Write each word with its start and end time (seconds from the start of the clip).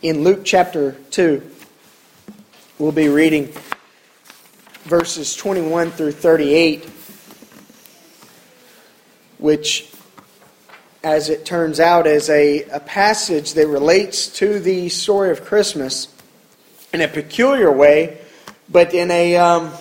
in 0.00 0.22
Luke 0.22 0.42
chapter 0.44 0.92
2. 1.10 1.42
We'll 2.78 2.92
be 2.92 3.08
reading 3.08 3.52
verses 4.84 5.34
21 5.34 5.90
through 5.90 6.12
38, 6.12 6.88
which, 9.38 9.92
as 11.02 11.28
it 11.30 11.44
turns 11.44 11.80
out, 11.80 12.06
is 12.06 12.30
a, 12.30 12.62
a 12.70 12.78
passage 12.78 13.54
that 13.54 13.66
relates 13.66 14.28
to 14.28 14.60
the 14.60 14.88
story 14.88 15.30
of 15.30 15.44
Christmas 15.44 16.06
in 16.92 17.00
a 17.00 17.08
peculiar 17.08 17.72
way, 17.72 18.18
but 18.68 18.94
in 18.94 19.10
a, 19.10 19.36
um, 19.36 19.72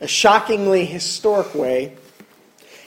a 0.00 0.08
shockingly 0.08 0.86
historic 0.86 1.54
way. 1.54 1.94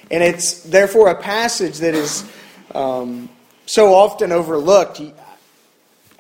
And 0.09 0.23
it's 0.23 0.63
therefore 0.63 1.09
a 1.09 1.21
passage 1.21 1.77
that 1.77 1.93
is 1.93 2.27
um, 2.73 3.29
so 3.68 3.93
often 3.93 4.31
overlooked. 4.31 4.99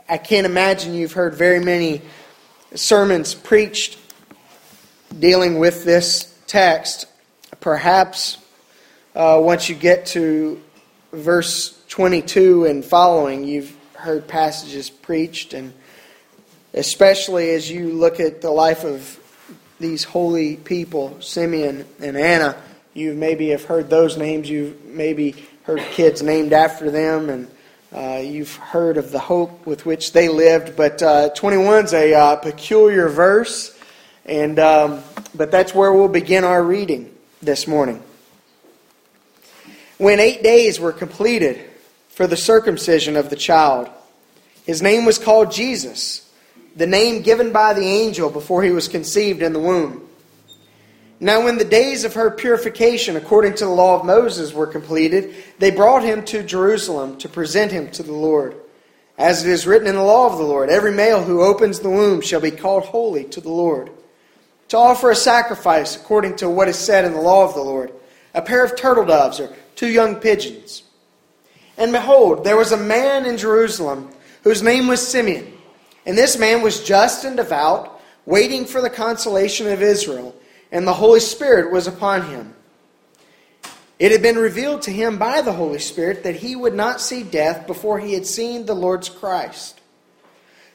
I 0.09 0.17
can't 0.17 0.45
imagine 0.45 0.93
you've 0.93 1.11
heard 1.11 1.35
very 1.35 1.59
many 1.59 2.01
sermons 2.75 3.33
preached 3.33 3.99
dealing 5.19 5.59
with 5.59 5.83
this 5.83 6.33
text. 6.47 7.07
Perhaps 7.59 8.37
uh, 9.15 9.37
once 9.43 9.67
you 9.67 9.75
get 9.75 10.05
to 10.07 10.61
verse 11.11 11.77
22 11.89 12.65
and 12.65 12.85
following, 12.85 13.43
you've 13.43 13.75
heard 13.95 14.29
passages 14.29 14.89
preached, 14.89 15.53
and 15.53 15.73
especially 16.73 17.49
as 17.49 17.69
you 17.69 17.91
look 17.91 18.21
at 18.21 18.39
the 18.41 18.51
life 18.51 18.85
of 18.85 19.19
these 19.77 20.05
holy 20.05 20.55
people, 20.55 21.19
Simeon 21.19 21.85
and 21.99 22.15
Anna, 22.15 22.55
you 22.93 23.13
maybe 23.13 23.49
have 23.49 23.65
heard 23.65 23.89
those 23.89 24.15
names. 24.15 24.49
You've 24.49 24.85
maybe 24.85 25.35
heard 25.63 25.81
kids 25.91 26.23
named 26.23 26.53
after 26.53 26.89
them, 26.89 27.29
and 27.29 27.49
uh, 27.93 28.21
you've 28.23 28.55
heard 28.55 28.97
of 28.97 29.11
the 29.11 29.19
hope 29.19 29.65
with 29.65 29.85
which 29.85 30.11
they 30.11 30.27
lived, 30.27 30.75
but 30.75 31.01
uh, 31.01 31.29
21 31.29 31.85
is 31.85 31.93
a 31.93 32.13
uh, 32.13 32.35
peculiar 32.35 33.07
verse, 33.07 33.77
and 34.25 34.59
um, 34.59 35.01
but 35.33 35.51
that's 35.51 35.73
where 35.73 35.93
we'll 35.93 36.09
begin 36.09 36.43
our 36.43 36.61
reading 36.61 37.15
this 37.41 37.67
morning. 37.67 38.03
When 39.97 40.19
eight 40.19 40.43
days 40.43 40.79
were 40.79 40.91
completed 40.91 41.61
for 42.09 42.27
the 42.27 42.37
circumcision 42.37 43.15
of 43.15 43.29
the 43.29 43.35
child, 43.35 43.89
his 44.65 44.81
name 44.81 45.05
was 45.05 45.17
called 45.17 45.51
Jesus, 45.51 46.29
the 46.75 46.87
name 46.87 47.21
given 47.21 47.53
by 47.53 47.73
the 47.73 47.85
angel 47.85 48.29
before 48.29 48.63
he 48.63 48.71
was 48.71 48.87
conceived 48.87 49.41
in 49.41 49.53
the 49.53 49.59
womb. 49.59 50.06
Now, 51.19 51.43
when 51.43 51.57
the 51.57 51.65
days 51.65 52.03
of 52.03 52.13
her 52.13 52.29
purification, 52.29 53.15
according 53.15 53.55
to 53.55 53.65
the 53.65 53.71
law 53.71 53.99
of 53.99 54.05
Moses, 54.05 54.53
were 54.53 54.67
completed, 54.67 55.33
they 55.57 55.71
brought 55.71 56.03
him 56.03 56.23
to 56.25 56.43
Jerusalem 56.43 57.17
to 57.17 57.29
present 57.29 57.71
him 57.71 57.89
to 57.91 58.03
the 58.03 58.13
Lord. 58.13 58.55
As 59.17 59.43
it 59.43 59.49
is 59.49 59.65
written 59.65 59.87
in 59.87 59.95
the 59.95 60.03
law 60.03 60.27
of 60.31 60.37
the 60.37 60.43
Lord, 60.43 60.69
every 60.69 60.91
male 60.91 61.23
who 61.23 61.41
opens 61.41 61.79
the 61.79 61.89
womb 61.89 62.21
shall 62.21 62.41
be 62.41 62.51
called 62.51 62.83
holy 62.83 63.23
to 63.25 63.41
the 63.41 63.49
Lord. 63.49 63.89
To 64.69 64.77
offer 64.77 65.09
a 65.09 65.15
sacrifice 65.15 65.95
according 65.95 66.35
to 66.37 66.49
what 66.49 66.67
is 66.67 66.77
said 66.77 67.03
in 67.03 67.13
the 67.13 67.21
law 67.21 67.43
of 67.47 67.55
the 67.55 67.63
Lord, 67.63 67.91
a 68.35 68.41
pair 68.41 68.63
of 68.63 68.75
turtle 68.75 69.05
doves 69.05 69.39
or 69.39 69.51
two 69.75 69.87
young 69.87 70.17
pigeons. 70.17 70.83
And 71.79 71.91
behold, 71.91 72.43
there 72.43 72.57
was 72.57 72.71
a 72.71 72.77
man 72.77 73.25
in 73.25 73.37
Jerusalem 73.37 74.09
whose 74.43 74.61
name 74.61 74.87
was 74.87 75.05
Simeon. 75.05 75.51
And 76.05 76.15
this 76.15 76.37
man 76.37 76.61
was 76.61 76.83
just 76.83 77.23
and 77.23 77.37
devout, 77.37 77.99
waiting 78.25 78.65
for 78.65 78.81
the 78.81 78.89
consolation 78.89 79.67
of 79.67 79.81
Israel 79.81 80.35
and 80.71 80.87
the 80.87 80.93
Holy 80.93 81.19
Spirit 81.19 81.71
was 81.71 81.87
upon 81.87 82.29
him. 82.29 82.53
It 83.99 84.11
had 84.11 84.21
been 84.21 84.37
revealed 84.37 84.83
to 84.83 84.91
him 84.91 85.17
by 85.17 85.41
the 85.41 85.53
Holy 85.53 85.79
Spirit 85.79 86.23
that 86.23 86.35
he 86.35 86.55
would 86.55 86.75
not 86.75 87.01
see 87.01 87.23
death 87.23 87.65
before 87.65 87.99
he 87.99 88.13
had 88.13 88.27
seen 88.27 88.65
the 88.65 88.75
Lord's 88.75 89.09
Christ. 89.09 89.81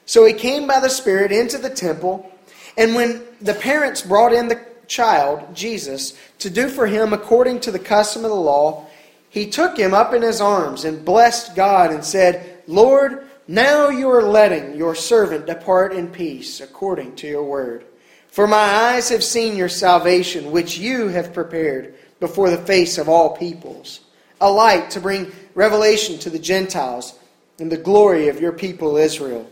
So 0.06 0.24
he 0.24 0.32
came 0.32 0.66
by 0.66 0.80
the 0.80 0.90
Spirit 0.90 1.30
into 1.30 1.58
the 1.58 1.70
temple, 1.70 2.30
and 2.76 2.94
when 2.94 3.22
the 3.40 3.54
parents 3.54 4.02
brought 4.02 4.32
in 4.32 4.48
the 4.48 4.60
child, 4.88 5.54
Jesus, 5.54 6.18
to 6.40 6.50
do 6.50 6.68
for 6.68 6.86
him 6.86 7.12
according 7.12 7.60
to 7.60 7.70
the 7.70 7.78
custom 7.78 8.24
of 8.24 8.30
the 8.30 8.36
law, 8.36 8.86
he 9.30 9.46
took 9.46 9.78
him 9.78 9.94
up 9.94 10.12
in 10.12 10.22
his 10.22 10.40
arms 10.40 10.84
and 10.84 11.04
blessed 11.04 11.54
God 11.54 11.92
and 11.92 12.04
said, 12.04 12.62
Lord, 12.66 13.26
now 13.46 13.88
you 13.88 14.10
are 14.10 14.22
letting 14.22 14.76
your 14.76 14.94
servant 14.94 15.46
depart 15.46 15.92
in 15.92 16.08
peace 16.08 16.60
according 16.60 17.16
to 17.16 17.28
your 17.28 17.44
word. 17.44 17.84
For 18.32 18.46
my 18.46 18.56
eyes 18.56 19.10
have 19.10 19.22
seen 19.22 19.56
your 19.56 19.68
salvation, 19.68 20.52
which 20.52 20.78
you 20.78 21.08
have 21.08 21.34
prepared 21.34 21.94
before 22.18 22.48
the 22.48 22.56
face 22.56 22.96
of 22.96 23.06
all 23.06 23.36
peoples, 23.36 24.00
a 24.40 24.50
light 24.50 24.90
to 24.92 25.00
bring 25.00 25.30
revelation 25.54 26.18
to 26.20 26.30
the 26.30 26.38
Gentiles 26.38 27.12
and 27.58 27.70
the 27.70 27.76
glory 27.76 28.28
of 28.28 28.40
your 28.40 28.52
people 28.52 28.96
Israel. 28.96 29.50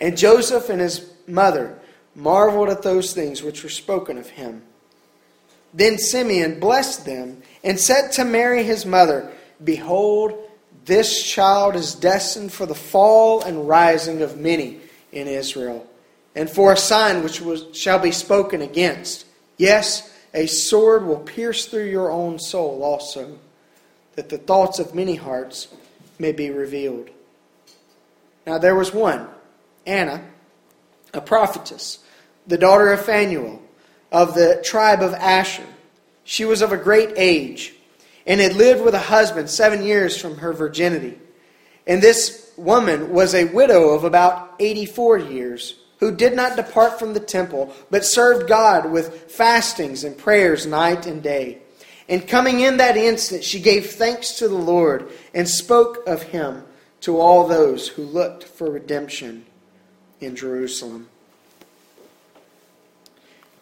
And 0.00 0.16
Joseph 0.16 0.70
and 0.70 0.80
his 0.80 1.10
mother 1.26 1.76
marveled 2.14 2.68
at 2.68 2.82
those 2.82 3.12
things 3.12 3.42
which 3.42 3.64
were 3.64 3.68
spoken 3.68 4.16
of 4.16 4.28
him. 4.30 4.62
Then 5.74 5.98
Simeon 5.98 6.60
blessed 6.60 7.04
them 7.04 7.42
and 7.64 7.80
said 7.80 8.12
to 8.12 8.24
Mary 8.24 8.62
his 8.62 8.86
mother, 8.86 9.32
Behold, 9.64 10.38
this 10.84 11.20
child 11.20 11.74
is 11.74 11.96
destined 11.96 12.52
for 12.52 12.64
the 12.64 12.76
fall 12.76 13.42
and 13.42 13.66
rising 13.66 14.22
of 14.22 14.38
many 14.38 14.78
in 15.10 15.26
Israel 15.26 15.84
and 16.36 16.50
for 16.50 16.72
a 16.72 16.76
sign 16.76 17.24
which 17.24 17.40
was, 17.40 17.64
shall 17.72 17.98
be 17.98 18.12
spoken 18.12 18.60
against. 18.60 19.24
Yes, 19.56 20.12
a 20.34 20.46
sword 20.46 21.06
will 21.06 21.18
pierce 21.18 21.64
through 21.64 21.86
your 21.86 22.12
own 22.12 22.38
soul 22.38 22.84
also, 22.84 23.38
that 24.14 24.28
the 24.28 24.38
thoughts 24.38 24.78
of 24.78 24.94
many 24.94 25.14
hearts 25.16 25.68
may 26.18 26.32
be 26.32 26.50
revealed. 26.50 27.08
Now 28.46 28.58
there 28.58 28.74
was 28.74 28.92
one, 28.92 29.26
Anna, 29.86 30.22
a 31.14 31.22
prophetess, 31.22 32.00
the 32.46 32.58
daughter 32.58 32.92
of 32.92 33.04
Phanuel, 33.04 33.62
of 34.12 34.34
the 34.34 34.62
tribe 34.62 35.00
of 35.00 35.14
Asher. 35.14 35.66
She 36.22 36.44
was 36.44 36.60
of 36.60 36.70
a 36.70 36.76
great 36.76 37.14
age, 37.16 37.74
and 38.26 38.40
had 38.42 38.56
lived 38.56 38.84
with 38.84 38.94
a 38.94 38.98
husband 38.98 39.48
seven 39.48 39.82
years 39.82 40.20
from 40.20 40.36
her 40.38 40.52
virginity. 40.52 41.18
And 41.86 42.02
this 42.02 42.52
woman 42.58 43.10
was 43.10 43.34
a 43.34 43.44
widow 43.44 43.90
of 43.90 44.04
about 44.04 44.54
84 44.58 45.18
years 45.18 45.76
who 45.98 46.14
did 46.14 46.34
not 46.34 46.56
depart 46.56 46.98
from 46.98 47.14
the 47.14 47.20
temple, 47.20 47.72
but 47.90 48.04
served 48.04 48.48
God 48.48 48.90
with 48.90 49.30
fastings 49.30 50.04
and 50.04 50.16
prayers 50.16 50.66
night 50.66 51.06
and 51.06 51.22
day. 51.22 51.58
And 52.08 52.26
coming 52.26 52.60
in 52.60 52.76
that 52.76 52.96
instant, 52.96 53.42
she 53.42 53.60
gave 53.60 53.90
thanks 53.90 54.38
to 54.38 54.48
the 54.48 54.54
Lord 54.54 55.10
and 55.34 55.48
spoke 55.48 56.06
of 56.06 56.22
him 56.24 56.64
to 57.00 57.18
all 57.18 57.46
those 57.46 57.88
who 57.88 58.02
looked 58.02 58.44
for 58.44 58.70
redemption 58.70 59.44
in 60.20 60.36
Jerusalem. 60.36 61.08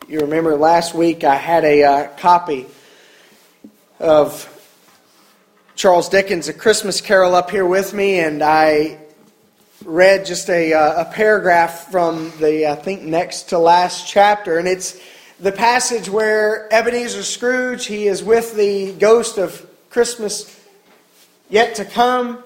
You 0.09 0.21
remember 0.21 0.57
last 0.57 0.95
week 0.95 1.25
I 1.25 1.37
had 1.37 1.65
a 1.65 1.83
uh, 1.83 2.09
copy 2.19 2.67
of 3.99 4.51
Charles 5.75 6.09
Dickens' 6.09 6.49
A 6.49 6.53
Christmas 6.53 7.01
Carol 7.01 7.35
up 7.35 7.51
here 7.51 7.67
with 7.67 7.95
me, 7.95 8.21
and 8.21 8.43
I 8.43 8.99
read 9.85 10.25
just 10.25 10.49
a, 10.49 10.73
uh, 10.73 11.03
a 11.03 11.05
paragraph 11.13 11.91
from 11.91 12.33
the, 12.41 12.71
I 12.71 12.75
think, 12.75 13.03
next 13.03 13.51
to 13.51 13.59
last 13.59 14.09
chapter, 14.09 14.59
and 14.59 14.67
it's 14.67 14.99
the 15.39 15.53
passage 15.53 16.09
where 16.09 16.73
Ebenezer 16.73 17.23
Scrooge, 17.23 17.87
he 17.87 18.07
is 18.07 18.23
with 18.23 18.57
the 18.57 18.93
ghost 18.93 19.37
of 19.37 19.69
Christmas 19.91 20.59
yet 21.51 21.75
to 21.77 21.85
come, 21.85 22.43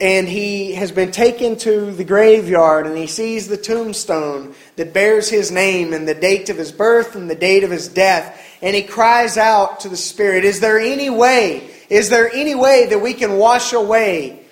and 0.00 0.28
he 0.28 0.72
has 0.74 0.90
been 0.90 1.10
taken 1.10 1.56
to 1.56 1.92
the 1.92 2.04
graveyard, 2.04 2.86
and 2.86 2.96
he 2.96 3.06
sees 3.06 3.48
the 3.48 3.56
tombstone 3.56 4.54
that 4.76 4.94
bears 4.94 5.28
his 5.28 5.50
name 5.50 5.92
and 5.92 6.08
the 6.08 6.14
date 6.14 6.48
of 6.48 6.56
his 6.56 6.72
birth 6.72 7.16
and 7.16 7.28
the 7.28 7.34
date 7.34 7.64
of 7.64 7.70
his 7.70 7.88
death, 7.88 8.40
and 8.62 8.74
he 8.74 8.82
cries 8.82 9.36
out 9.36 9.80
to 9.80 9.90
the 9.90 9.96
Spirit, 9.96 10.44
Is 10.44 10.60
there 10.60 10.78
any 10.78 11.10
way, 11.10 11.68
is 11.90 12.08
there 12.08 12.32
any 12.32 12.54
way 12.54 12.86
that 12.86 13.00
we 13.00 13.12
can 13.12 13.36
wash 13.36 13.74
away 13.74 14.46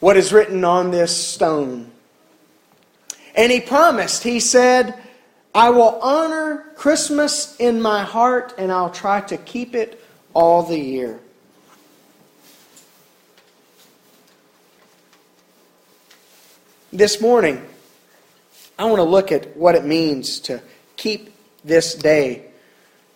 what 0.00 0.16
is 0.16 0.32
written 0.32 0.64
on 0.64 0.90
this 0.90 1.16
stone. 1.16 1.90
And 3.34 3.52
he 3.52 3.60
promised, 3.60 4.22
he 4.22 4.40
said, 4.40 4.94
I 5.54 5.70
will 5.70 6.00
honor 6.00 6.72
Christmas 6.74 7.56
in 7.58 7.80
my 7.80 8.02
heart 8.02 8.54
and 8.58 8.72
I'll 8.72 8.90
try 8.90 9.20
to 9.22 9.36
keep 9.36 9.74
it 9.74 10.02
all 10.34 10.62
the 10.62 10.78
year. 10.78 11.20
This 16.92 17.20
morning, 17.20 17.64
I 18.78 18.86
want 18.86 18.96
to 18.96 19.04
look 19.04 19.30
at 19.30 19.56
what 19.56 19.74
it 19.74 19.84
means 19.84 20.40
to 20.40 20.60
keep 20.96 21.32
this 21.64 21.94
day 21.94 22.46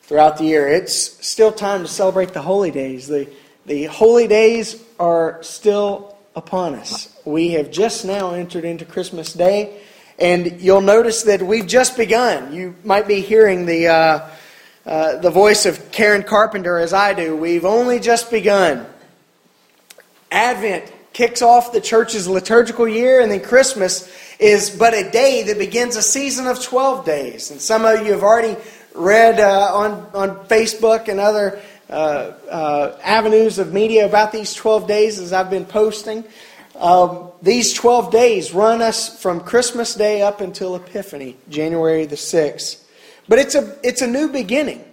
throughout 0.03 0.39
the 0.39 0.45
year. 0.45 0.69
It's 0.69 1.27
still 1.27 1.51
time 1.51 1.83
to 1.83 1.89
celebrate 1.89 2.35
the 2.35 2.43
holy 2.43 2.71
days. 2.71 3.09
The, 3.09 3.29
the 3.67 3.87
holy 3.87 4.29
days 4.29 4.81
are 5.01 5.43
still 5.43 6.14
upon 6.35 6.75
us. 6.75 7.09
We 7.25 7.51
have 7.51 7.71
just 7.71 8.05
now 8.05 8.35
entered 8.35 8.65
into 8.65 8.85
Christmas 8.85 9.33
Day, 9.33 9.81
and 10.19 10.61
you'll 10.61 10.81
notice 10.81 11.23
that 11.25 11.43
we've 11.43 11.67
just 11.67 11.97
begun. 11.97 12.53
You 12.53 12.75
might 12.85 13.07
be 13.07 13.21
hearing 13.21 13.67
the, 13.67 13.89
uh, 13.89 14.31
uh, 14.87 15.17
the 15.19 15.31
voice 15.31 15.67
of 15.67 15.93
Karen 15.93 16.23
Carpenter 16.23 16.79
as 16.79 16.93
I 16.93 17.15
do. 17.15 17.37
We've 17.37 17.65
only 17.65 18.01
just 18.01 18.31
begun. 18.31 18.87
Advent 20.31 20.93
kicks 21.13 21.43
off 21.43 21.73
the 21.73 21.81
church's 21.81 22.27
liturgical 22.27 22.89
year, 22.89 23.21
and 23.21 23.31
then 23.31 23.41
Christmas 23.41 24.13
is 24.39 24.71
but 24.71 24.95
a 24.95 25.11
day 25.11 25.45
that 25.45 25.59
begins 25.59 25.97
a 25.97 26.03
season 26.03 26.47
of 26.47 26.63
12 26.63 27.07
days. 27.07 27.51
And 27.51 27.61
some 27.61 27.85
of 27.85 28.05
you 28.05 28.13
have 28.13 28.23
already 28.23 28.57
read 28.95 29.41
uh, 29.41 29.75
on, 29.75 29.93
on 30.15 30.47
Facebook 30.47 31.09
and 31.09 31.21
other 31.21 31.61
avenues 31.91 33.59
of 33.59 33.73
media 33.73 34.07
about 34.07 34.33
these 34.33 34.55
12 34.55 34.87
days 34.87 35.19
as 35.19 35.33
I've 35.33 35.51
been 35.51 35.67
posting. 35.67 36.25
Um, 36.77 37.31
these 37.41 37.73
12 37.73 38.11
days 38.11 38.53
run 38.53 38.83
us 38.83 39.21
from 39.21 39.41
Christmas 39.41 39.95
Day 39.95 40.23
up 40.23 40.41
until 40.41 40.75
Epiphany, 40.75 41.37
January 41.49 42.07
the 42.07 42.17
6th. 42.17 42.83
But 43.29 43.39
it's 43.39 43.55
a, 43.55 43.77
it's 43.83 44.03
a 44.03 44.07
new 44.07 44.29
beginning. 44.29 44.85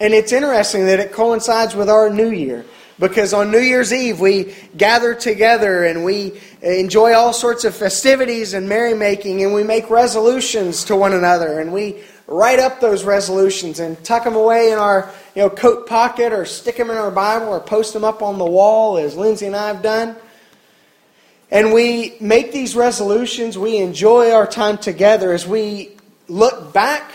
And 0.00 0.14
it's 0.14 0.32
interesting 0.32 0.86
that 0.86 1.00
it 1.00 1.12
coincides 1.12 1.74
with 1.74 1.90
our 1.90 2.10
new 2.10 2.30
year. 2.30 2.64
Because 2.98 3.32
on 3.32 3.50
New 3.50 3.60
Year's 3.60 3.92
Eve, 3.92 4.20
we 4.20 4.54
gather 4.76 5.14
together 5.14 5.84
and 5.84 6.04
we 6.04 6.38
enjoy 6.60 7.14
all 7.14 7.32
sorts 7.32 7.64
of 7.64 7.74
festivities 7.74 8.52
and 8.52 8.68
merrymaking, 8.68 9.42
and 9.42 9.54
we 9.54 9.62
make 9.62 9.88
resolutions 9.88 10.84
to 10.84 10.96
one 10.96 11.14
another, 11.14 11.60
and 11.60 11.72
we 11.72 12.02
write 12.26 12.58
up 12.58 12.80
those 12.80 13.02
resolutions 13.02 13.80
and 13.80 14.02
tuck 14.04 14.24
them 14.24 14.36
away 14.36 14.70
in 14.70 14.78
our 14.78 15.10
you 15.34 15.42
know, 15.42 15.50
coat 15.50 15.86
pocket 15.86 16.32
or 16.32 16.44
stick 16.44 16.76
them 16.76 16.90
in 16.90 16.96
our 16.96 17.10
Bible 17.10 17.48
or 17.48 17.60
post 17.60 17.92
them 17.92 18.04
up 18.04 18.22
on 18.22 18.38
the 18.38 18.44
wall, 18.44 18.98
as 18.98 19.16
Lindsay 19.16 19.46
and 19.46 19.56
I 19.56 19.68
have 19.68 19.82
done. 19.82 20.16
And 21.50 21.72
we 21.72 22.16
make 22.20 22.52
these 22.52 22.76
resolutions, 22.76 23.58
we 23.58 23.78
enjoy 23.78 24.30
our 24.32 24.46
time 24.46 24.78
together 24.78 25.32
as 25.32 25.46
we 25.46 25.96
look 26.28 26.72
back 26.72 27.10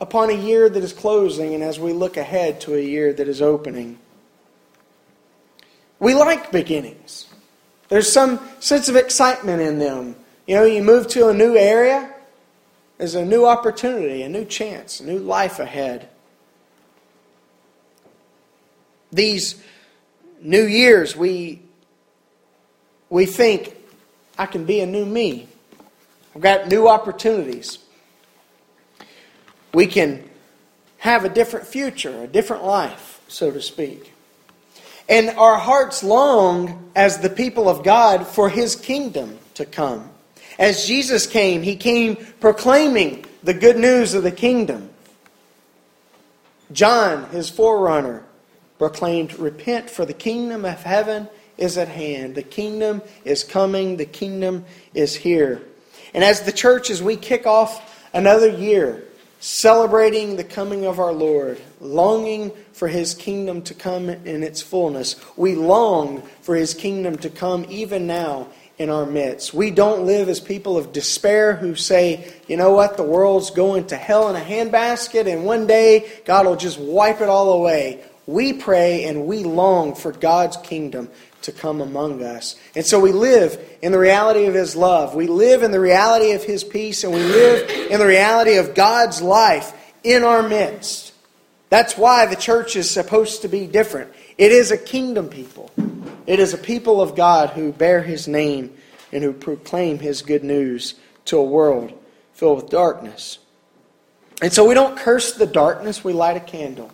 upon 0.00 0.30
a 0.30 0.34
year 0.34 0.68
that 0.68 0.82
is 0.82 0.92
closing 0.92 1.54
and 1.54 1.62
as 1.62 1.78
we 1.78 1.92
look 1.92 2.16
ahead 2.16 2.60
to 2.62 2.74
a 2.74 2.80
year 2.80 3.12
that 3.12 3.28
is 3.28 3.42
opening. 3.42 3.98
We 5.98 6.14
like 6.14 6.50
beginnings. 6.50 7.26
There's 7.88 8.10
some 8.10 8.40
sense 8.60 8.88
of 8.88 8.96
excitement 8.96 9.60
in 9.60 9.78
them. 9.78 10.16
You 10.46 10.56
know, 10.56 10.64
you 10.64 10.82
move 10.82 11.08
to 11.08 11.28
a 11.28 11.34
new 11.34 11.56
area, 11.56 12.12
there's 12.98 13.14
a 13.14 13.24
new 13.24 13.44
opportunity, 13.46 14.22
a 14.22 14.28
new 14.28 14.44
chance, 14.44 15.00
a 15.00 15.04
new 15.04 15.18
life 15.18 15.58
ahead. 15.58 16.08
These 19.14 19.62
new 20.42 20.64
years, 20.64 21.14
we, 21.14 21.62
we 23.08 23.26
think, 23.26 23.76
I 24.36 24.46
can 24.46 24.64
be 24.64 24.80
a 24.80 24.86
new 24.86 25.06
me. 25.06 25.46
I've 26.34 26.42
got 26.42 26.66
new 26.66 26.88
opportunities. 26.88 27.78
We 29.72 29.86
can 29.86 30.28
have 30.98 31.24
a 31.24 31.28
different 31.28 31.68
future, 31.68 32.24
a 32.24 32.26
different 32.26 32.64
life, 32.64 33.20
so 33.28 33.52
to 33.52 33.62
speak. 33.62 34.12
And 35.08 35.30
our 35.30 35.58
hearts 35.58 36.02
long 36.02 36.90
as 36.96 37.18
the 37.18 37.30
people 37.30 37.68
of 37.68 37.84
God 37.84 38.26
for 38.26 38.48
his 38.48 38.74
kingdom 38.74 39.38
to 39.54 39.64
come. 39.64 40.10
As 40.58 40.88
Jesus 40.88 41.28
came, 41.28 41.62
he 41.62 41.76
came 41.76 42.16
proclaiming 42.40 43.26
the 43.44 43.54
good 43.54 43.76
news 43.76 44.14
of 44.14 44.24
the 44.24 44.32
kingdom. 44.32 44.90
John, 46.72 47.30
his 47.30 47.48
forerunner, 47.48 48.23
proclaimed, 48.78 49.38
Repent, 49.38 49.90
for 49.90 50.04
the 50.04 50.14
kingdom 50.14 50.64
of 50.64 50.82
heaven 50.82 51.28
is 51.56 51.78
at 51.78 51.88
hand. 51.88 52.34
The 52.34 52.42
kingdom 52.42 53.02
is 53.24 53.44
coming, 53.44 53.96
the 53.96 54.04
kingdom 54.04 54.64
is 54.92 55.14
here. 55.14 55.62
And 56.12 56.24
as 56.24 56.42
the 56.42 56.52
church, 56.52 56.90
as 56.90 57.02
we 57.02 57.16
kick 57.16 57.46
off 57.46 58.08
another 58.12 58.48
year, 58.48 59.04
celebrating 59.40 60.36
the 60.36 60.44
coming 60.44 60.86
of 60.86 60.98
our 60.98 61.12
Lord, 61.12 61.60
longing 61.80 62.50
for 62.72 62.88
his 62.88 63.12
kingdom 63.12 63.60
to 63.62 63.74
come 63.74 64.08
in 64.08 64.42
its 64.42 64.62
fullness. 64.62 65.16
We 65.36 65.54
long 65.54 66.22
for 66.40 66.54
his 66.54 66.72
kingdom 66.72 67.18
to 67.18 67.28
come 67.28 67.66
even 67.68 68.06
now 68.06 68.48
in 68.78 68.88
our 68.88 69.04
midst. 69.04 69.52
We 69.52 69.70
don't 69.70 70.06
live 70.06 70.30
as 70.30 70.40
people 70.40 70.78
of 70.78 70.92
despair 70.92 71.54
who 71.54 71.74
say, 71.74 72.32
you 72.48 72.56
know 72.56 72.72
what, 72.72 72.96
the 72.96 73.02
world's 73.02 73.50
going 73.50 73.88
to 73.88 73.96
hell 73.96 74.28
in 74.30 74.36
a 74.36 74.44
handbasket 74.44 75.30
and 75.30 75.44
one 75.44 75.66
day 75.66 76.10
God 76.24 76.46
will 76.46 76.56
just 76.56 76.78
wipe 76.78 77.20
it 77.20 77.28
all 77.28 77.52
away. 77.52 78.02
We 78.26 78.54
pray 78.54 79.04
and 79.04 79.26
we 79.26 79.44
long 79.44 79.94
for 79.94 80.12
God's 80.12 80.56
kingdom 80.58 81.10
to 81.42 81.52
come 81.52 81.80
among 81.80 82.22
us. 82.22 82.56
And 82.74 82.86
so 82.86 82.98
we 82.98 83.12
live 83.12 83.62
in 83.82 83.92
the 83.92 83.98
reality 83.98 84.46
of 84.46 84.54
His 84.54 84.74
love. 84.74 85.14
We 85.14 85.26
live 85.26 85.62
in 85.62 85.72
the 85.72 85.80
reality 85.80 86.32
of 86.32 86.42
His 86.42 86.64
peace, 86.64 87.04
and 87.04 87.12
we 87.12 87.22
live 87.22 87.68
in 87.90 87.98
the 87.98 88.06
reality 88.06 88.56
of 88.56 88.74
God's 88.74 89.20
life 89.20 89.72
in 90.02 90.24
our 90.24 90.42
midst. 90.42 91.12
That's 91.68 91.98
why 91.98 92.26
the 92.26 92.36
church 92.36 92.76
is 92.76 92.90
supposed 92.90 93.42
to 93.42 93.48
be 93.48 93.66
different. 93.66 94.10
It 94.38 94.52
is 94.52 94.70
a 94.70 94.78
kingdom 94.78 95.28
people, 95.28 95.70
it 96.26 96.40
is 96.40 96.54
a 96.54 96.58
people 96.58 97.02
of 97.02 97.14
God 97.14 97.50
who 97.50 97.72
bear 97.72 98.02
His 98.02 98.26
name 98.26 98.74
and 99.12 99.22
who 99.22 99.32
proclaim 99.32 99.98
His 99.98 100.22
good 100.22 100.44
news 100.44 100.94
to 101.26 101.36
a 101.36 101.44
world 101.44 101.92
filled 102.32 102.62
with 102.62 102.70
darkness. 102.70 103.38
And 104.40 104.52
so 104.52 104.66
we 104.66 104.74
don't 104.74 104.96
curse 104.96 105.34
the 105.34 105.46
darkness, 105.46 106.02
we 106.02 106.12
light 106.12 106.36
a 106.36 106.40
candle. 106.40 106.90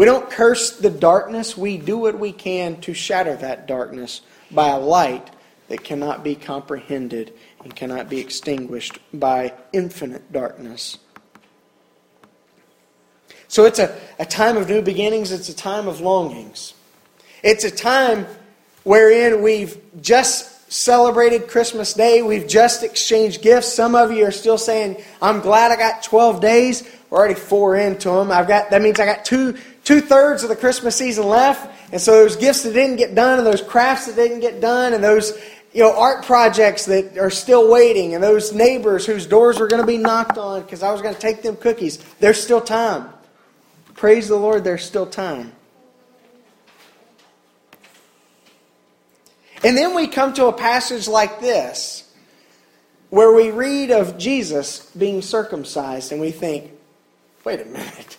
We 0.00 0.06
don't 0.06 0.30
curse 0.30 0.78
the 0.78 0.88
darkness, 0.88 1.58
we 1.58 1.76
do 1.76 1.98
what 1.98 2.18
we 2.18 2.32
can 2.32 2.80
to 2.80 2.94
shatter 2.94 3.36
that 3.36 3.66
darkness 3.66 4.22
by 4.50 4.68
a 4.68 4.78
light 4.78 5.28
that 5.68 5.84
cannot 5.84 6.24
be 6.24 6.36
comprehended 6.36 7.34
and 7.62 7.76
cannot 7.76 8.08
be 8.08 8.18
extinguished 8.18 8.98
by 9.12 9.52
infinite 9.74 10.32
darkness. 10.32 10.96
So 13.46 13.66
it's 13.66 13.78
a, 13.78 13.94
a 14.18 14.24
time 14.24 14.56
of 14.56 14.70
new 14.70 14.80
beginnings, 14.80 15.32
it's 15.32 15.50
a 15.50 15.54
time 15.54 15.86
of 15.86 16.00
longings. 16.00 16.72
It's 17.42 17.64
a 17.64 17.70
time 17.70 18.26
wherein 18.84 19.42
we've 19.42 19.76
just 20.00 20.72
celebrated 20.72 21.46
Christmas 21.46 21.92
Day, 21.92 22.22
we've 22.22 22.48
just 22.48 22.82
exchanged 22.84 23.42
gifts. 23.42 23.70
Some 23.70 23.94
of 23.94 24.12
you 24.12 24.24
are 24.24 24.30
still 24.30 24.56
saying, 24.56 25.02
I'm 25.20 25.40
glad 25.40 25.72
I 25.72 25.76
got 25.76 26.02
12 26.02 26.40
days. 26.40 26.88
We're 27.10 27.18
already 27.18 27.34
four 27.34 27.76
into 27.76 28.08
them. 28.08 28.30
I've 28.30 28.46
got 28.48 28.70
that 28.70 28.80
means 28.80 29.00
I 29.00 29.04
got 29.04 29.24
two 29.24 29.58
two 29.90 30.00
thirds 30.00 30.44
of 30.44 30.48
the 30.48 30.54
Christmas 30.54 30.94
season 30.94 31.26
left, 31.26 31.68
and 31.90 32.00
so 32.00 32.12
those 32.12 32.36
gifts 32.36 32.62
that 32.62 32.72
didn't 32.72 32.94
get 32.94 33.16
done, 33.16 33.38
and 33.38 33.46
those 33.46 33.60
crafts 33.60 34.06
that 34.06 34.14
didn't 34.14 34.38
get 34.38 34.60
done, 34.60 34.94
and 34.94 35.02
those 35.02 35.36
you 35.72 35.80
know 35.80 35.98
art 35.98 36.24
projects 36.24 36.84
that 36.84 37.18
are 37.18 37.28
still 37.28 37.68
waiting, 37.68 38.14
and 38.14 38.22
those 38.22 38.52
neighbors 38.52 39.04
whose 39.04 39.26
doors 39.26 39.58
were 39.58 39.66
going 39.66 39.82
to 39.82 39.86
be 39.86 39.98
knocked 39.98 40.38
on 40.38 40.62
because 40.62 40.84
I 40.84 40.92
was 40.92 41.02
going 41.02 41.12
to 41.12 41.20
take 41.20 41.42
them 41.42 41.56
cookies. 41.56 41.96
There's 42.20 42.40
still 42.40 42.60
time. 42.60 43.08
Praise 43.94 44.28
the 44.28 44.36
Lord, 44.36 44.62
there's 44.62 44.84
still 44.84 45.06
time. 45.06 45.52
And 49.64 49.76
then 49.76 49.96
we 49.96 50.06
come 50.06 50.32
to 50.34 50.46
a 50.46 50.52
passage 50.52 51.08
like 51.08 51.40
this, 51.40 52.08
where 53.08 53.32
we 53.32 53.50
read 53.50 53.90
of 53.90 54.18
Jesus 54.18 54.88
being 54.92 55.20
circumcised, 55.20 56.12
and 56.12 56.20
we 56.20 56.30
think, 56.30 56.70
wait 57.42 57.60
a 57.60 57.64
minute. 57.64 58.18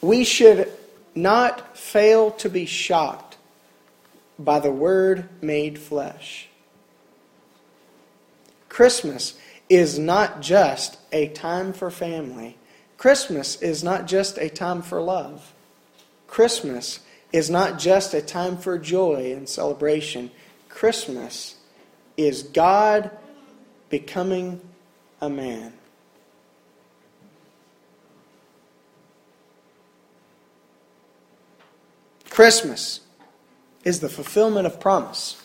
We 0.00 0.24
should 0.24 0.70
not 1.14 1.76
fail 1.76 2.30
to 2.32 2.48
be 2.48 2.66
shocked 2.66 3.36
by 4.38 4.60
the 4.60 4.70
Word 4.70 5.28
made 5.42 5.78
flesh. 5.78 6.48
Christmas 8.68 9.38
is 9.68 9.98
not 9.98 10.40
just 10.40 10.98
a 11.12 11.28
time 11.28 11.72
for 11.72 11.90
family. 11.90 12.56
Christmas 12.96 13.60
is 13.60 13.82
not 13.82 14.06
just 14.06 14.38
a 14.38 14.48
time 14.48 14.82
for 14.82 15.00
love. 15.00 15.52
Christmas 16.26 17.00
is 17.32 17.50
not 17.50 17.78
just 17.78 18.14
a 18.14 18.22
time 18.22 18.56
for 18.56 18.78
joy 18.78 19.32
and 19.34 19.48
celebration. 19.48 20.30
Christmas 20.68 21.56
is 22.16 22.42
God 22.42 23.10
becoming 23.90 24.60
a 25.20 25.28
man. 25.28 25.72
Christmas 32.38 33.00
is 33.82 33.98
the 33.98 34.08
fulfillment 34.08 34.64
of 34.64 34.78
promise. 34.78 35.42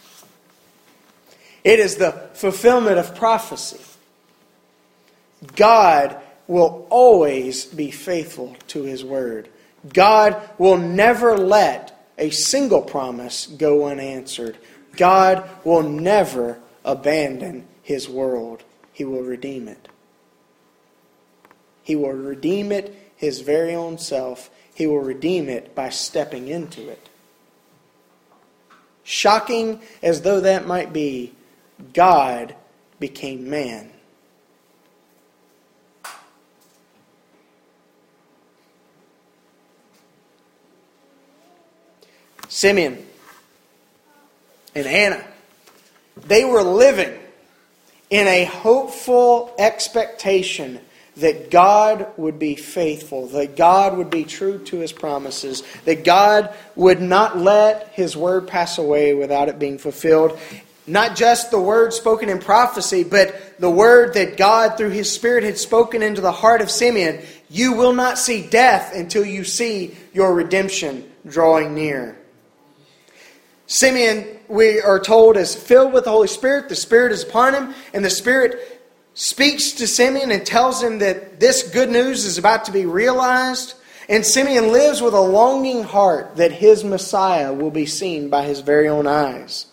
It 1.63 1.79
is 1.79 1.95
the 1.95 2.11
fulfillment 2.35 2.99
of 2.99 3.15
prophecy. 3.15 3.81
God 5.55 6.15
will 6.45 6.85
always 6.91 7.65
be 7.65 7.89
faithful 7.89 8.55
to 8.67 8.83
his 8.83 9.03
word. 9.03 9.49
God 9.91 10.39
will 10.59 10.77
never 10.77 11.35
let 11.35 11.99
a 12.19 12.29
single 12.29 12.83
promise 12.83 13.47
go 13.47 13.87
unanswered. 13.87 14.55
God 14.95 15.49
will 15.63 15.81
never 15.81 16.59
abandon 16.85 17.65
his 17.81 18.07
world. 18.07 18.61
He 18.91 19.03
will 19.03 19.23
redeem 19.23 19.67
it. 19.67 19.87
He 21.81 21.95
will 21.95 22.11
redeem 22.11 22.71
it 22.71 22.95
his 23.15 23.41
very 23.41 23.73
own 23.73 23.97
self 23.97 24.51
he 24.73 24.87
will 24.87 24.99
redeem 24.99 25.49
it 25.49 25.75
by 25.75 25.89
stepping 25.89 26.47
into 26.47 26.89
it. 26.89 27.09
Shocking 29.03 29.81
as 30.01 30.21
though 30.21 30.39
that 30.39 30.65
might 30.65 30.93
be, 30.93 31.33
God 31.93 32.55
became 32.99 33.49
man. 33.49 33.91
Simeon 42.47 43.05
and 44.75 44.87
Anna, 44.87 45.25
they 46.15 46.45
were 46.45 46.61
living 46.61 47.19
in 48.09 48.27
a 48.27 48.45
hopeful 48.45 49.53
expectation 49.57 50.79
that 51.17 51.51
God 51.51 52.07
would 52.17 52.39
be 52.39 52.55
faithful, 52.55 53.27
that 53.27 53.55
God 53.55 53.97
would 53.97 54.09
be 54.09 54.23
true 54.23 54.57
to 54.65 54.77
his 54.77 54.91
promises, 54.91 55.63
that 55.85 56.03
God 56.03 56.53
would 56.75 57.01
not 57.01 57.37
let 57.37 57.89
his 57.93 58.17
word 58.17 58.47
pass 58.47 58.77
away 58.77 59.13
without 59.13 59.49
it 59.49 59.59
being 59.59 59.77
fulfilled. 59.77 60.37
Not 60.85 61.15
just 61.15 61.51
the 61.51 61.61
word 61.61 61.93
spoken 61.93 62.29
in 62.29 62.39
prophecy, 62.39 63.03
but 63.03 63.59
the 63.59 63.69
word 63.69 64.15
that 64.15 64.37
God, 64.37 64.77
through 64.77 64.89
his 64.89 65.11
Spirit, 65.11 65.43
had 65.43 65.57
spoken 65.57 66.03
into 66.03 66.19
the 66.19 66.31
heart 66.31 66.61
of 66.61 66.69
Simeon. 66.69 67.21
You 67.49 67.73
will 67.73 67.93
not 67.93 68.17
see 68.17 68.45
death 68.45 68.93
until 68.93 69.23
you 69.23 69.43
see 69.43 69.95
your 70.13 70.33
redemption 70.33 71.09
drawing 71.25 71.73
near. 71.73 72.17
Simeon, 73.65 74.27
we 74.49 74.81
are 74.81 74.99
told, 74.99 75.37
is 75.37 75.55
filled 75.55 75.93
with 75.93 76.03
the 76.03 76.11
Holy 76.11 76.27
Spirit. 76.27 76.67
The 76.67 76.75
Spirit 76.75 77.13
is 77.13 77.23
upon 77.23 77.53
him, 77.53 77.73
and 77.93 78.03
the 78.03 78.09
Spirit 78.09 78.72
speaks 79.13 79.73
to 79.73 79.87
Simeon 79.87 80.31
and 80.31 80.45
tells 80.45 80.81
him 80.81 80.99
that 80.99 81.39
this 81.39 81.69
good 81.69 81.89
news 81.89 82.25
is 82.25 82.37
about 82.37 82.65
to 82.65 82.71
be 82.71 82.85
realized. 82.85 83.75
And 84.09 84.25
Simeon 84.25 84.71
lives 84.71 85.01
with 85.01 85.13
a 85.13 85.21
longing 85.21 85.83
heart 85.83 86.37
that 86.37 86.51
his 86.51 86.83
Messiah 86.83 87.53
will 87.53 87.71
be 87.71 87.85
seen 87.85 88.29
by 88.29 88.43
his 88.43 88.59
very 88.59 88.87
own 88.87 89.07
eyes. 89.07 89.67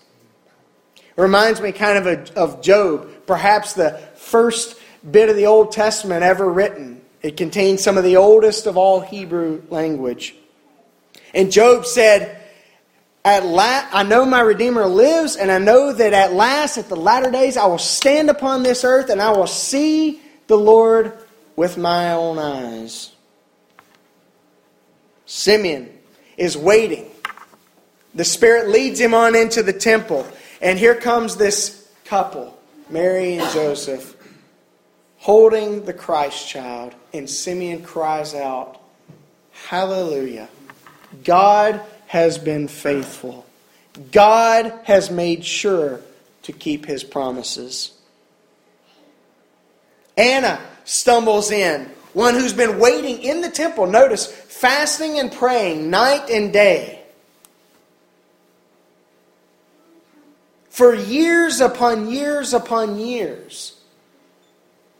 It 0.96 1.20
reminds 1.20 1.60
me 1.60 1.72
kind 1.72 1.98
of 1.98 2.06
a, 2.06 2.38
of 2.38 2.62
Job, 2.62 3.26
perhaps 3.26 3.72
the 3.72 4.00
first 4.14 4.78
bit 5.08 5.28
of 5.28 5.36
the 5.36 5.46
Old 5.46 5.72
Testament 5.72 6.22
ever 6.22 6.50
written. 6.50 7.00
It 7.22 7.36
contains 7.36 7.82
some 7.82 7.98
of 7.98 8.04
the 8.04 8.16
oldest 8.16 8.66
of 8.66 8.76
all 8.76 9.00
Hebrew 9.00 9.62
language. 9.68 10.34
And 11.34 11.50
Job 11.50 11.86
said, 11.86 12.39
at 13.24 13.44
la- 13.44 13.86
I 13.92 14.02
know 14.02 14.24
my 14.24 14.40
Redeemer 14.40 14.86
lives, 14.86 15.36
and 15.36 15.50
I 15.50 15.58
know 15.58 15.92
that 15.92 16.12
at 16.12 16.32
last, 16.32 16.78
at 16.78 16.88
the 16.88 16.96
latter 16.96 17.30
days, 17.30 17.56
I 17.56 17.66
will 17.66 17.78
stand 17.78 18.30
upon 18.30 18.62
this 18.62 18.84
earth 18.84 19.10
and 19.10 19.20
I 19.20 19.30
will 19.30 19.46
see 19.46 20.20
the 20.46 20.56
Lord 20.56 21.16
with 21.56 21.76
my 21.76 22.12
own 22.12 22.38
eyes. 22.38 23.12
Simeon 25.26 25.90
is 26.36 26.56
waiting. 26.56 27.10
The 28.14 28.24
Spirit 28.24 28.68
leads 28.68 28.98
him 28.98 29.14
on 29.14 29.36
into 29.36 29.62
the 29.62 29.72
temple, 29.72 30.26
and 30.60 30.78
here 30.78 30.96
comes 30.96 31.36
this 31.36 31.88
couple, 32.04 32.58
Mary 32.88 33.36
and 33.36 33.52
Joseph, 33.52 34.16
holding 35.18 35.84
the 35.84 35.92
Christ 35.92 36.48
child, 36.48 36.94
and 37.12 37.30
Simeon 37.30 37.82
cries 37.82 38.34
out, 38.34 38.80
Hallelujah! 39.52 40.48
God 41.22 41.80
has 42.10 42.38
been 42.38 42.66
faithful. 42.66 43.46
God 44.10 44.72
has 44.82 45.12
made 45.12 45.44
sure 45.44 46.00
to 46.42 46.52
keep 46.52 46.84
his 46.84 47.04
promises. 47.04 47.92
Anna 50.16 50.60
stumbles 50.84 51.52
in, 51.52 51.88
one 52.12 52.34
who's 52.34 52.52
been 52.52 52.80
waiting 52.80 53.22
in 53.22 53.42
the 53.42 53.48
temple, 53.48 53.86
notice, 53.86 54.26
fasting 54.26 55.20
and 55.20 55.30
praying 55.30 55.88
night 55.88 56.28
and 56.30 56.52
day. 56.52 57.00
For 60.68 60.92
years 60.92 61.60
upon 61.60 62.10
years 62.10 62.54
upon 62.54 62.98
years. 62.98 63.80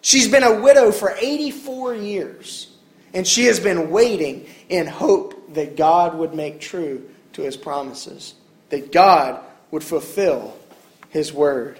She's 0.00 0.28
been 0.28 0.44
a 0.44 0.60
widow 0.60 0.92
for 0.92 1.16
84 1.20 1.96
years, 1.96 2.70
and 3.12 3.26
she 3.26 3.46
has 3.46 3.58
been 3.58 3.90
waiting 3.90 4.46
in 4.68 4.86
hope 4.86 5.39
that 5.54 5.76
God 5.76 6.16
would 6.16 6.34
make 6.34 6.60
true 6.60 7.08
to 7.32 7.42
his 7.42 7.56
promises, 7.56 8.34
that 8.70 8.92
God 8.92 9.40
would 9.70 9.84
fulfill 9.84 10.56
his 11.10 11.32
word. 11.32 11.78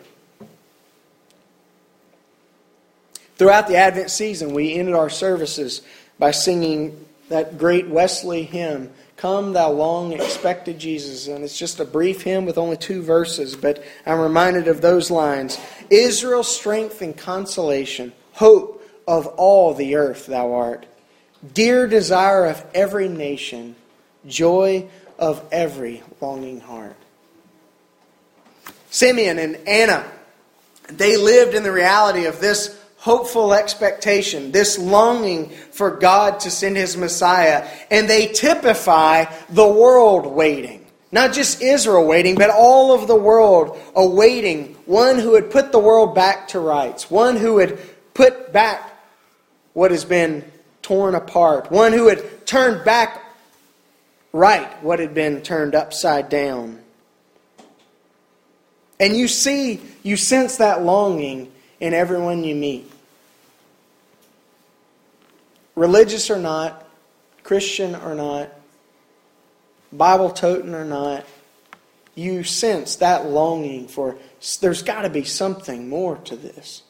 Throughout 3.37 3.69
the 3.69 3.77
Advent 3.77 4.11
season, 4.11 4.53
we 4.53 4.75
ended 4.75 4.95
our 4.95 5.09
services 5.09 5.83
by 6.19 6.31
singing 6.31 7.07
that 7.31 7.57
great 7.59 7.89
Wesley 7.89 8.43
hymn, 8.43 8.93
Come, 9.17 9.53
Thou 9.53 9.71
Long 9.71 10.13
Expected 10.13 10.79
Jesus. 10.79 11.27
And 11.27 11.45
it's 11.45 11.59
just 11.59 11.81
a 11.81 11.85
brief 11.85 12.23
hymn 12.23 12.45
with 12.45 12.59
only 12.59 12.77
two 12.77 13.03
verses, 13.03 13.57
but 13.57 13.83
I'm 14.05 14.19
reminded 14.19 14.69
of 14.69 14.81
those 14.81 15.11
lines 15.11 15.59
Israel's 15.89 16.55
strength 16.55 17.01
and 17.03 17.17
consolation, 17.17 18.13
hope 18.33 18.87
of 19.07 19.27
all 19.27 19.75
the 19.75 19.97
earth, 19.97 20.27
Thou 20.27 20.53
art 20.53 20.87
dear 21.55 21.87
desire 21.87 22.47
of 22.47 22.65
every 22.75 23.09
nation, 23.09 23.77
joy 24.27 24.89
of 25.19 25.45
every 25.53 26.03
longing 26.21 26.61
heart. 26.61 26.97
Simeon 28.91 29.39
and 29.39 29.57
Anna, 29.69 30.05
they 30.89 31.17
lived 31.17 31.55
in 31.55 31.63
the 31.63 31.73
reality 31.73 32.27
of 32.27 32.41
this 32.41 32.77
hopeful 32.97 33.55
expectation, 33.55 34.53
this 34.53 34.79
longing 34.79 35.49
for 35.73 35.91
God 35.93 36.41
to 36.41 36.51
send 36.51 36.77
his 36.77 36.97
Messiah, 36.97 37.67
and 37.91 38.09
they 38.09 38.27
typify 38.29 39.25
the 39.49 39.67
world 39.67 40.27
waiting. 40.27 40.87
Not 41.13 41.33
just 41.33 41.61
Israel 41.63 42.07
waiting, 42.07 42.37
but 42.37 42.51
all 42.51 42.93
of 42.93 43.09
the 43.09 43.17
world 43.17 43.79
awaiting 43.97 44.75
one 44.87 45.19
who 45.19 45.33
would 45.33 45.51
put 45.51 45.73
the 45.73 45.79
world 45.79 46.15
back 46.15 46.49
to 46.49 46.61
rights, 46.61 47.11
one 47.11 47.37
who 47.37 47.55
would 47.55 47.79
put 48.15 48.53
back 48.53 48.87
what 49.73 49.91
has 49.91 50.05
been 50.05 50.45
torn 50.83 51.15
apart, 51.15 51.71
one 51.71 51.93
who 51.93 52.09
had 52.09 52.47
turned 52.47 52.85
back 52.85 53.25
right 54.33 54.83
what 54.83 54.99
had 54.99 55.15
been 55.15 55.43
turned 55.43 55.75
upside 55.75 56.29
down. 56.29 56.81
And 58.99 59.17
you 59.17 59.29
see, 59.29 59.81
you 60.03 60.17
sense 60.17 60.59
that 60.59 60.83
longing 60.83 61.51
in 61.81 61.95
everyone 61.95 62.45
you 62.45 62.55
meet. 62.55 62.91
Religious 65.75 66.31
or 66.31 66.39
not, 66.39 66.87
Christian 67.43 67.95
or 67.95 68.15
not, 68.15 68.51
Bible 69.93 70.31
toting 70.31 70.75
or 70.75 70.85
not, 70.85 71.25
you 72.15 72.45
sense 72.45 72.97
that 72.97 73.27
longing 73.27 73.89
for 73.89 74.17
there's 74.61 74.83
got 74.83 75.03
to 75.03 75.09
be 75.11 75.25
something 75.25 75.89
more 75.89 76.17
to 76.17 76.37
this. 76.37 76.83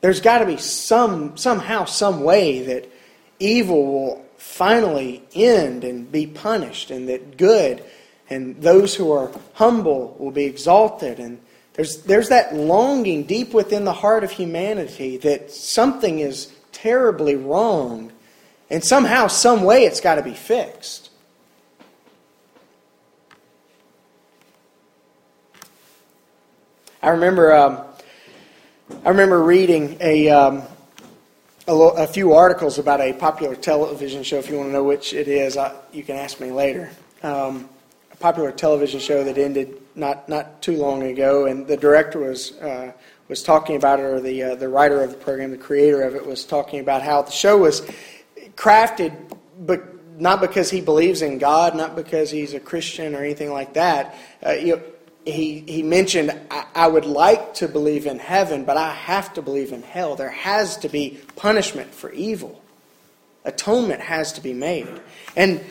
There's 0.00 0.20
got 0.20 0.38
to 0.38 0.46
be 0.46 0.56
some 0.56 1.36
somehow 1.36 1.84
some 1.84 2.22
way 2.22 2.62
that 2.62 2.90
evil 3.38 3.86
will 3.86 4.26
finally 4.36 5.22
end 5.34 5.84
and 5.84 6.10
be 6.10 6.26
punished 6.26 6.90
and 6.90 7.08
that 7.08 7.36
good 7.36 7.82
and 8.30 8.60
those 8.62 8.94
who 8.94 9.10
are 9.10 9.30
humble 9.54 10.16
will 10.18 10.30
be 10.30 10.44
exalted 10.44 11.18
and 11.18 11.40
there's 11.74 12.02
there's 12.02 12.28
that 12.28 12.54
longing 12.54 13.24
deep 13.24 13.52
within 13.52 13.84
the 13.84 13.92
heart 13.92 14.22
of 14.22 14.30
humanity 14.30 15.16
that 15.18 15.50
something 15.50 16.20
is 16.20 16.52
terribly 16.72 17.34
wrong 17.34 18.12
and 18.70 18.84
somehow 18.84 19.26
some 19.26 19.62
way 19.62 19.84
it's 19.84 20.00
got 20.00 20.16
to 20.16 20.22
be 20.22 20.34
fixed. 20.34 21.10
I 27.02 27.10
remember 27.10 27.54
um, 27.54 27.84
I 28.90 29.10
remember 29.10 29.42
reading 29.42 29.98
a, 30.00 30.30
um, 30.30 30.62
a, 31.66 31.74
lo- 31.74 31.90
a, 31.90 32.06
few 32.06 32.32
articles 32.32 32.78
about 32.78 33.00
a 33.02 33.12
popular 33.12 33.54
television 33.54 34.22
show. 34.22 34.38
If 34.38 34.48
you 34.48 34.56
want 34.56 34.70
to 34.70 34.72
know 34.72 34.84
which 34.84 35.12
it 35.12 35.28
is, 35.28 35.58
I, 35.58 35.74
you 35.92 36.02
can 36.02 36.16
ask 36.16 36.40
me 36.40 36.50
later. 36.50 36.90
Um, 37.22 37.68
a 38.10 38.16
popular 38.16 38.50
television 38.50 38.98
show 38.98 39.24
that 39.24 39.36
ended 39.36 39.76
not, 39.94 40.26
not 40.28 40.62
too 40.62 40.76
long 40.78 41.02
ago, 41.02 41.44
and 41.44 41.66
the 41.66 41.76
director 41.76 42.18
was 42.18 42.52
uh, 42.58 42.92
was 43.28 43.42
talking 43.42 43.76
about 43.76 44.00
it, 44.00 44.04
or 44.04 44.20
the 44.20 44.42
uh, 44.42 44.54
the 44.54 44.68
writer 44.68 45.02
of 45.02 45.10
the 45.10 45.18
program, 45.18 45.50
the 45.50 45.58
creator 45.58 46.02
of 46.02 46.14
it, 46.14 46.24
was 46.24 46.46
talking 46.46 46.80
about 46.80 47.02
how 47.02 47.20
the 47.20 47.30
show 47.30 47.58
was 47.58 47.82
crafted, 48.56 49.14
but 49.60 49.82
not 50.18 50.40
because 50.40 50.70
he 50.70 50.80
believes 50.80 51.20
in 51.20 51.36
God, 51.36 51.76
not 51.76 51.94
because 51.94 52.30
he's 52.30 52.54
a 52.54 52.60
Christian 52.60 53.14
or 53.14 53.18
anything 53.18 53.52
like 53.52 53.74
that. 53.74 54.14
Uh, 54.44 54.52
you 54.52 54.76
know, 54.76 54.82
he, 55.30 55.60
he 55.60 55.82
mentioned, 55.82 56.32
I, 56.50 56.66
I 56.74 56.86
would 56.88 57.04
like 57.04 57.54
to 57.54 57.68
believe 57.68 58.06
in 58.06 58.18
heaven, 58.18 58.64
but 58.64 58.76
I 58.76 58.92
have 58.92 59.34
to 59.34 59.42
believe 59.42 59.72
in 59.72 59.82
hell. 59.82 60.16
There 60.16 60.30
has 60.30 60.76
to 60.78 60.88
be 60.88 61.18
punishment 61.36 61.94
for 61.94 62.10
evil. 62.12 62.62
Atonement 63.44 64.00
has 64.00 64.32
to 64.34 64.40
be 64.40 64.52
made. 64.52 64.88
And 65.36 65.64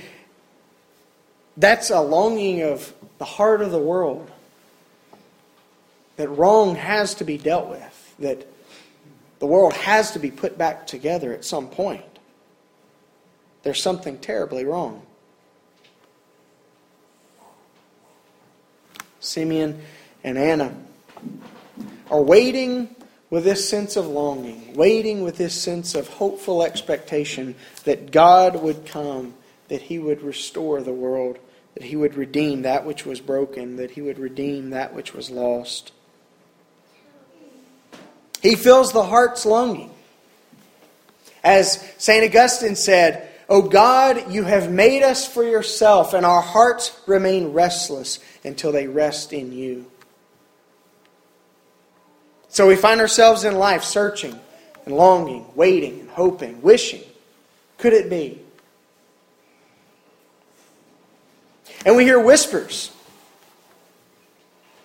that's 1.55 1.89
a 1.89 2.01
longing 2.01 2.61
of 2.61 2.93
the 3.17 3.25
heart 3.25 3.61
of 3.61 3.71
the 3.71 3.79
world 3.79 4.29
that 6.17 6.29
wrong 6.29 6.75
has 6.75 7.15
to 7.15 7.23
be 7.23 7.37
dealt 7.37 7.69
with, 7.69 8.15
that 8.19 8.47
the 9.39 9.45
world 9.45 9.73
has 9.73 10.11
to 10.11 10.19
be 10.19 10.31
put 10.31 10.57
back 10.57 10.87
together 10.87 11.33
at 11.33 11.45
some 11.45 11.67
point. 11.67 12.03
There's 13.63 13.81
something 13.81 14.17
terribly 14.19 14.65
wrong. 14.65 15.03
Simeon, 19.27 19.81
and 20.23 20.37
Anna 20.37 20.75
are 22.09 22.21
waiting 22.21 22.95
with 23.29 23.43
this 23.43 23.67
sense 23.67 23.95
of 23.95 24.07
longing, 24.07 24.73
waiting 24.73 25.21
with 25.21 25.37
this 25.37 25.59
sense 25.61 25.95
of 25.95 26.07
hopeful 26.07 26.63
expectation 26.63 27.55
that 27.83 28.11
God 28.11 28.61
would 28.61 28.85
come, 28.85 29.33
that 29.67 29.81
He 29.81 29.99
would 29.99 30.21
restore 30.21 30.81
the 30.81 30.93
world 30.93 31.37
that 31.77 31.85
he 31.85 31.95
would 31.95 32.15
redeem 32.15 32.63
that 32.63 32.85
which 32.85 33.05
was 33.05 33.21
broken, 33.21 33.75
that 33.75 33.91
he 33.91 34.01
would 34.01 34.17
redeem 34.17 34.71
that 34.71 34.95
which 34.95 35.13
was 35.13 35.29
lost. 35.29 35.91
He 38.41 38.55
fills 38.55 38.91
the 38.93 39.03
heart's 39.03 39.45
longing. 39.45 39.91
As 41.43 41.87
St. 41.99 42.23
Augustine 42.23 42.75
said, 42.75 43.26
O 43.49 43.61
God, 43.61 44.31
you 44.31 44.43
have 44.43 44.69
made 44.69 45.03
us 45.03 45.25
for 45.25 45.43
yourself, 45.43 46.13
and 46.13 46.25
our 46.25 46.41
hearts 46.41 46.99
remain 47.07 47.53
restless 47.53 48.19
until 48.43 48.71
they 48.71 48.87
rest 48.87 49.31
in 49.31 49.53
you. 49.53 49.85
So 52.49 52.67
we 52.67 52.75
find 52.75 52.99
ourselves 52.99 53.43
in 53.43 53.55
life 53.55 53.83
searching 53.83 54.37
and 54.85 54.95
longing, 54.95 55.45
waiting 55.55 55.99
and 56.01 56.09
hoping, 56.09 56.61
wishing. 56.61 57.03
Could 57.77 57.93
it 57.93 58.09
be? 58.09 58.41
And 61.85 61.95
we 61.95 62.03
hear 62.03 62.19
whispers 62.19 62.91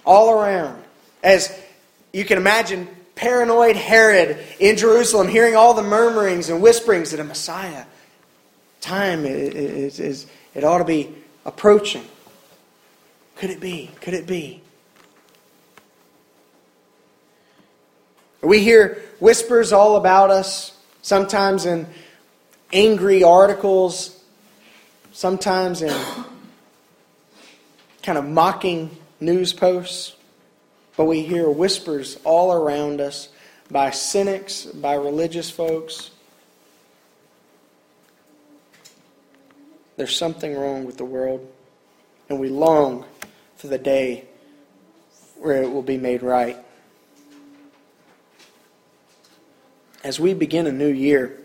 all 0.04 0.30
around. 0.30 0.82
As 1.22 1.52
you 2.12 2.24
can 2.24 2.36
imagine, 2.36 2.88
paranoid 3.14 3.76
Herod 3.76 4.38
in 4.60 4.76
Jerusalem 4.76 5.28
hearing 5.28 5.56
all 5.56 5.74
the 5.74 5.82
murmurings 5.82 6.48
and 6.48 6.60
whisperings 6.62 7.10
that 7.12 7.20
a 7.20 7.24
Messiah 7.24 7.86
time 8.82 9.24
is, 9.24 9.98
is 9.98 10.26
it 10.54 10.64
ought 10.64 10.78
to 10.78 10.84
be 10.84 11.14
approaching. 11.46 12.04
Could 13.36 13.48
it 13.50 13.60
be? 13.60 13.90
Could 14.02 14.14
it 14.14 14.26
be? 14.26 14.60
We 18.42 18.60
hear 18.60 19.02
whispers 19.20 19.72
all 19.72 19.96
about 19.96 20.30
us, 20.30 20.76
sometimes 21.00 21.64
in 21.64 21.86
angry 22.72 23.22
articles, 23.22 24.20
sometimes 25.12 25.80
in 25.80 25.96
kind 28.02 28.18
of 28.18 28.26
mocking 28.26 28.90
news 29.20 29.52
posts, 29.52 30.16
but 30.96 31.04
we 31.04 31.22
hear 31.22 31.48
whispers 31.48 32.18
all 32.24 32.52
around 32.52 33.00
us 33.00 33.28
by 33.70 33.90
cynics, 33.90 34.64
by 34.66 34.94
religious 34.94 35.50
folks. 35.50 36.10
There's 40.02 40.16
something 40.16 40.56
wrong 40.56 40.84
with 40.84 40.96
the 40.96 41.04
world, 41.04 41.48
and 42.28 42.40
we 42.40 42.48
long 42.48 43.04
for 43.54 43.68
the 43.68 43.78
day 43.78 44.24
where 45.38 45.62
it 45.62 45.70
will 45.70 45.80
be 45.80 45.96
made 45.96 46.24
right. 46.24 46.56
As 50.02 50.18
we 50.18 50.34
begin 50.34 50.66
a 50.66 50.72
new 50.72 50.88
year, 50.88 51.38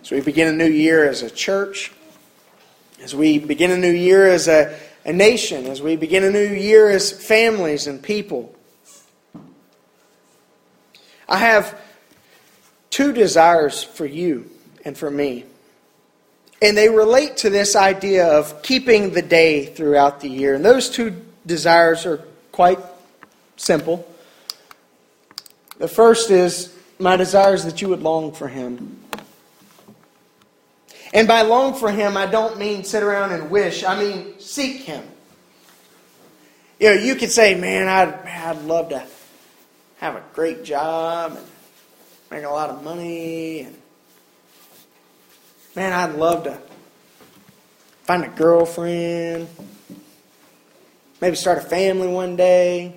as 0.00 0.10
we 0.10 0.22
begin 0.22 0.48
a 0.48 0.56
new 0.56 0.70
year 0.70 1.06
as 1.06 1.20
a 1.20 1.28
church, 1.28 1.92
as 3.02 3.14
we 3.14 3.38
begin 3.38 3.70
a 3.70 3.76
new 3.76 3.92
year 3.92 4.28
as 4.28 4.48
a, 4.48 4.78
a 5.04 5.12
nation, 5.12 5.66
as 5.66 5.82
we 5.82 5.94
begin 5.94 6.24
a 6.24 6.30
new 6.30 6.54
year 6.54 6.88
as 6.88 7.12
families 7.12 7.86
and 7.86 8.02
people, 8.02 8.56
I 11.28 11.36
have 11.36 11.78
two 12.88 13.12
desires 13.12 13.84
for 13.84 14.06
you 14.06 14.50
and 14.86 14.96
for 14.96 15.10
me. 15.10 15.44
And 16.60 16.76
they 16.76 16.88
relate 16.88 17.38
to 17.38 17.50
this 17.50 17.76
idea 17.76 18.26
of 18.26 18.62
keeping 18.62 19.10
the 19.10 19.22
day 19.22 19.66
throughout 19.66 20.20
the 20.20 20.28
year. 20.28 20.54
And 20.54 20.64
those 20.64 20.90
two 20.90 21.14
desires 21.46 22.04
are 22.04 22.24
quite 22.50 22.78
simple. 23.56 24.10
The 25.78 25.88
first 25.88 26.30
is 26.30 26.74
my 26.98 27.16
desire 27.16 27.54
is 27.54 27.64
that 27.64 27.80
you 27.80 27.88
would 27.88 28.02
long 28.02 28.32
for 28.32 28.48
Him. 28.48 28.98
And 31.14 31.28
by 31.28 31.42
long 31.42 31.74
for 31.74 31.90
Him, 31.90 32.16
I 32.16 32.26
don't 32.26 32.58
mean 32.58 32.84
sit 32.84 33.02
around 33.02 33.32
and 33.32 33.50
wish, 33.50 33.84
I 33.84 33.98
mean 33.98 34.40
seek 34.40 34.82
Him. 34.82 35.04
You 36.80 36.94
know, 36.94 37.00
you 37.00 37.14
could 37.14 37.30
say, 37.30 37.54
man, 37.54 37.88
I'd, 37.88 38.14
I'd 38.26 38.62
love 38.62 38.90
to 38.90 39.04
have 39.98 40.14
a 40.14 40.22
great 40.32 40.64
job 40.64 41.36
and 41.36 41.46
make 42.30 42.44
a 42.44 42.50
lot 42.50 42.70
of 42.70 42.84
money. 42.84 43.60
And 43.62 43.76
man, 45.78 45.92
I'd 45.92 46.16
love 46.16 46.42
to 46.42 46.58
find 48.02 48.24
a 48.24 48.28
girlfriend, 48.28 49.46
maybe 51.20 51.36
start 51.36 51.58
a 51.58 51.60
family 51.60 52.08
one 52.08 52.34
day, 52.34 52.96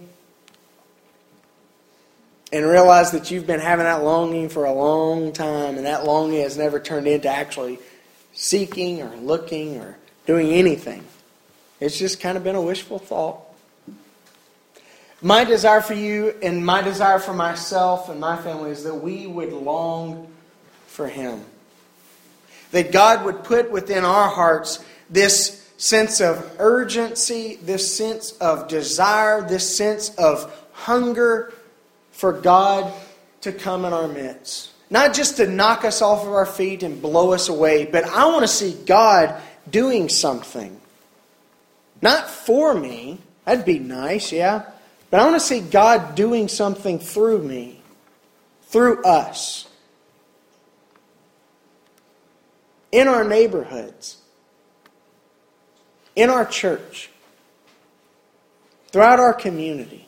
and 2.52 2.66
realize 2.66 3.12
that 3.12 3.30
you've 3.30 3.46
been 3.46 3.60
having 3.60 3.86
that 3.86 4.04
longing 4.04 4.50
for 4.50 4.66
a 4.66 4.74
long 4.74 5.32
time, 5.32 5.78
and 5.78 5.86
that 5.86 6.06
longing 6.06 6.42
has 6.42 6.58
never 6.58 6.80
turned 6.80 7.06
into 7.06 7.28
actually 7.28 7.78
seeking 8.34 9.04
or 9.04 9.16
looking 9.18 9.78
or 9.78 9.96
doing 10.26 10.50
anything. 10.50 11.06
It's 11.80 12.00
just 12.00 12.20
kind 12.20 12.36
of 12.36 12.44
been 12.44 12.56
a 12.56 12.62
wishful 12.62 12.98
thought. 12.98 13.42
My 15.22 15.44
desire 15.44 15.82
for 15.82 15.94
you 15.94 16.34
and 16.42 16.66
my 16.66 16.82
desire 16.82 17.20
for 17.20 17.34
myself 17.34 18.10
and 18.10 18.20
my 18.20 18.38
family 18.38 18.72
is 18.72 18.86
that 18.86 18.96
we 18.96 19.28
would 19.28 19.54
long 19.54 20.34
for 20.88 21.08
Him. 21.08 21.46
That 22.72 22.92
God 22.92 23.26
would 23.26 23.44
put 23.44 23.72
within 23.72 24.06
our 24.06 24.30
hearts 24.30 24.84
this 25.10 25.70
sense 25.78 26.22
of 26.22 26.56
urgency, 26.60 27.58
this 27.64 27.96
sense 27.96 28.32
of 28.34 28.68
desire, 28.68 29.42
this 29.42 29.76
sense 29.76 30.14
of 30.16 30.54
hunger 30.74 31.54
for 32.12 32.34
God 32.34 32.94
to 33.42 33.52
come 33.52 33.86
in 33.86 33.94
our 33.94 34.08
midst. 34.08 34.72
Not 34.90 35.14
just 35.14 35.38
to 35.38 35.48
knock 35.48 35.86
us 35.86 36.02
off 36.02 36.22
of 36.26 36.34
our 36.34 36.46
feet 36.46 36.84
and 36.84 37.02
blow 37.02 37.34
us 37.34 37.50
away, 37.50 37.86
but 37.86 38.06
I 38.06 38.26
want 38.26 38.42
to 38.42 38.48
see 38.48 38.78
God 38.86 39.42
doing 39.70 40.10
something. 40.10 40.80
Not 42.02 42.30
for 42.30 42.74
me. 42.74 43.20
That'd 43.46 43.66
be 43.66 43.80
nice, 43.80 44.32
yeah. 44.32 44.64
But 45.10 45.20
I 45.20 45.26
want 45.26 45.36
to 45.36 45.46
see 45.46 45.62
God 45.62 46.16
doing 46.16 46.48
something 46.48 47.00
through 47.00 47.44
me, 47.44 47.82
through 48.64 49.04
us, 49.04 49.68
in 52.92 53.08
our 53.08 53.24
neighborhoods, 53.24 54.18
in 56.16 56.30
our 56.30 56.46
church, 56.46 57.10
throughout 58.92 59.20
our 59.20 59.34
community. 59.34 60.08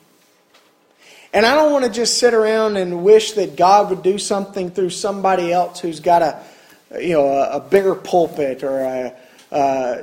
And 1.32 1.44
I 1.44 1.54
don't 1.54 1.72
want 1.72 1.84
to 1.84 1.90
just 1.90 2.18
sit 2.18 2.32
around 2.32 2.76
and 2.76 3.02
wish 3.02 3.32
that 3.32 3.56
God 3.56 3.90
would 3.90 4.02
do 4.02 4.18
something 4.18 4.70
through 4.70 4.90
somebody 4.90 5.52
else 5.52 5.80
who's 5.80 5.98
got 5.98 6.22
a, 6.22 6.40
you 7.00 7.14
know, 7.14 7.26
a, 7.26 7.56
a 7.56 7.60
bigger 7.60 7.94
pulpit 7.94 8.62
or 8.62 8.80
a, 8.80 9.16
uh, 9.50 10.02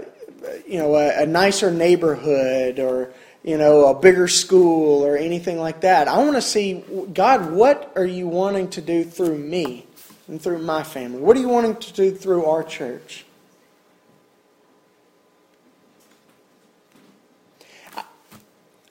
you 0.68 0.80
know, 0.80 0.96
a, 0.96 1.24
a 1.24 1.26
nicer 1.26 1.72
neighborhood 1.72 2.80
or 2.80 3.14
you 3.44 3.58
know, 3.58 3.88
a 3.88 4.00
bigger 4.00 4.28
school 4.28 5.04
or 5.04 5.18
anything 5.18 5.58
like 5.58 5.82
that. 5.82 6.08
I 6.08 6.20
want 6.20 6.36
to 6.36 6.42
see, 6.42 6.84
God, 7.14 7.52
what 7.52 7.92
are 7.96 8.06
you 8.06 8.28
wanting 8.28 8.70
to 8.72 8.82
do 8.82 9.04
through 9.04 9.38
me 9.38 9.88
and 10.32 10.42
through 10.42 10.60
my 10.60 10.82
family? 10.82 11.20
What 11.20 11.36
are 11.36 11.42
you 11.42 11.50
wanting 11.50 11.76
to 11.76 11.94
do 11.94 12.12
through 12.12 12.46
our 12.46 12.64
church? 12.64 13.26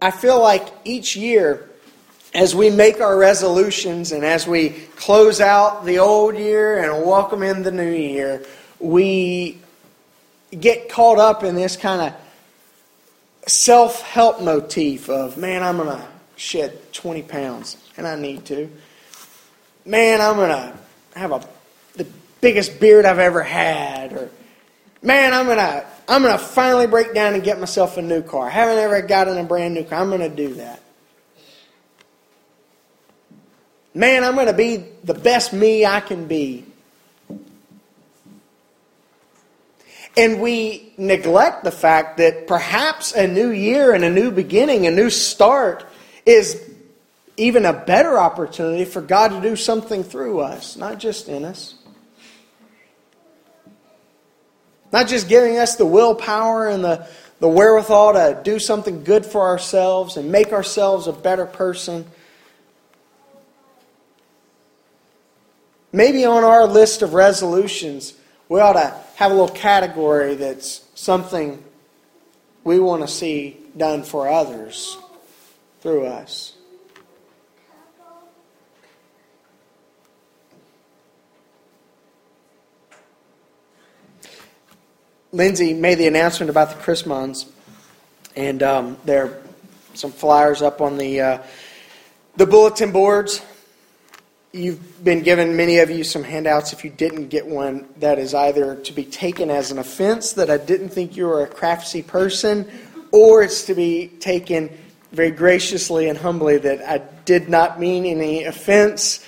I 0.03 0.11
feel 0.11 0.41
like 0.41 0.69
each 0.85 1.17
year 1.17 1.69
as 2.35 2.55
we 2.55 2.71
make 2.71 3.01
our 3.01 3.17
resolutions 3.17 4.13
and 4.13 4.25
as 4.25 4.47
we 4.47 4.71
close 4.97 5.41
out 5.41 5.85
the 5.85 5.99
old 5.99 6.37
year 6.37 6.79
and 6.79 7.07
welcome 7.07 7.43
in 7.43 7.63
the 7.63 7.73
new 7.73 7.91
year, 7.91 8.45
we 8.79 9.59
get 10.59 10.91
caught 10.91 11.19
up 11.19 11.43
in 11.43 11.55
this 11.55 11.77
kind 11.77 12.03
of 12.03 13.51
self 13.51 14.03
help 14.03 14.43
motif 14.43 15.09
of, 15.09 15.39
man, 15.39 15.63
I'm 15.63 15.79
going 15.79 15.89
to 15.89 16.07
shed 16.37 16.93
20 16.93 17.23
pounds, 17.23 17.77
and 17.97 18.07
I 18.07 18.17
need 18.17 18.45
to. 18.47 18.71
Man, 19.85 20.21
I'm 20.21 20.37
going 20.37 20.51
to 20.51 20.79
have 21.15 21.33
a, 21.33 21.43
the 21.97 22.07
biggest 22.41 22.81
beard 22.81 23.05
I've 23.05 23.19
ever 23.19 23.43
had. 23.43 24.13
Or, 24.13 24.31
man, 25.03 25.33
I'm 25.33 25.47
to. 25.47 25.87
I'm 26.09 26.23
to 26.23 26.39
finally 26.39 26.89
break 26.89 27.15
down 27.15 27.35
and 27.35 27.43
get 27.45 27.61
myself 27.61 27.97
a 27.97 28.03
new 28.03 28.21
car. 28.21 28.49
I 28.49 28.51
haven't 28.51 28.79
ever 28.79 29.01
gotten 29.03 29.39
a 29.39 29.45
brand 29.45 29.75
new 29.75 29.85
car. 29.85 30.01
I'm 30.01 30.11
to 30.19 30.29
do 30.29 30.55
that. 30.55 30.83
Man, 33.95 34.25
I'm 34.25 34.35
to 34.47 34.53
be 34.53 34.85
the 35.05 35.15
best 35.15 35.53
me 35.53 35.87
I 35.87 36.01
can 36.01 36.27
be. 36.27 36.65
And 40.17 40.41
we 40.41 40.93
neglect 40.99 41.63
the 41.63 41.71
fact 41.71 42.17
that 42.19 42.49
perhaps 42.49 43.13
a 43.13 43.29
new 43.29 43.51
year 43.51 43.95
and 43.95 44.05
a 44.05 44.11
new 44.11 44.33
beginning, 44.33 44.87
a 44.87 44.91
new 44.91 45.11
start, 45.11 45.87
is 46.27 46.70
even 47.41 47.65
a 47.65 47.73
better 47.73 48.19
opportunity 48.19 48.85
for 48.85 49.01
God 49.01 49.29
to 49.29 49.41
do 49.41 49.57
something 49.57 50.05
through 50.05 50.41
us, 50.41 50.77
not 50.77 50.99
just 50.99 51.29
in 51.29 51.45
us. 51.45 51.75
Not 54.93 55.09
just 55.09 55.29
giving 55.29 55.59
us 55.59 55.77
the 55.77 55.87
willpower 55.87 56.69
and 56.69 56.83
the, 56.83 57.09
the 57.39 57.49
wherewithal 57.49 58.15
to 58.15 58.41
do 58.43 58.59
something 58.59 59.05
good 59.05 59.25
for 59.25 59.43
ourselves 59.43 60.17
and 60.17 60.33
make 60.33 60.53
ourselves 60.53 61.07
a 61.07 61.13
better 61.13 61.47
person 61.47 62.05
Maybe 65.93 66.25
on 66.25 66.45
our 66.45 66.67
list 66.67 67.03
of 67.03 67.15
resolutions, 67.15 68.15
we 68.49 68.61
ought 68.61 68.75
to 68.75 68.95
have 69.17 69.33
a 69.33 69.35
little 69.35 69.49
category 69.55 70.37
that's 70.37 70.85
something 70.95 71.63
we 72.63 72.79
want 72.79 73.03
to 73.03 73.09
see 73.09 73.57
done 73.77 74.05
for 74.05 74.29
others 74.29 74.97
through 75.81 76.07
us. 76.07 76.55
Lindsay 85.33 85.75
made 85.75 85.97
the 85.97 86.09
announcement 86.09 86.51
about 86.51 86.71
the 86.71 86.83
Chrismons, 86.83 87.47
and 88.35 88.63
um, 88.65 88.97
there 89.05 89.25
are 89.27 89.43
some 89.95 90.11
flyers 90.11 90.61
up 90.61 90.81
on 90.81 90.99
the 90.99 91.21
uh, 91.21 91.39
the 92.37 92.47
bulletin 92.47 92.91
boards. 92.91 93.41
You've 94.53 95.05
been 95.05 95.23
given 95.23 95.57
many 95.57 95.79
of 95.79 95.89
you 95.89 96.03
some 96.03 96.25
handouts. 96.25 96.73
If 96.73 96.83
you 96.83 96.91
didn't 96.91 97.29
get 97.29 97.47
one, 97.47 97.87
that 97.99 98.19
is 98.19 98.35
either 98.35 98.75
to 98.75 98.93
be 98.93 99.05
taken 99.05 99.51
as 99.51 99.71
an 99.71 99.79
offense 99.79 100.33
that 100.33 100.51
I 100.51 100.57
didn't 100.57 100.89
think 100.89 101.17
you 101.17 101.27
were 101.29 101.45
a 101.45 101.49
craftsy 101.49 102.05
person, 102.05 102.69
or 103.13 103.45
it's 103.45 103.67
to 103.67 103.75
be 103.75 104.09
taken 104.09 104.77
very 105.13 105.31
graciously 105.31 106.09
and 106.09 106.19
humbly 106.19 106.59
that 106.59 106.83
I 106.83 107.03
did 107.25 107.49
not 107.49 107.79
mean 107.79 108.05
any 108.05 108.43
offense. 108.43 109.25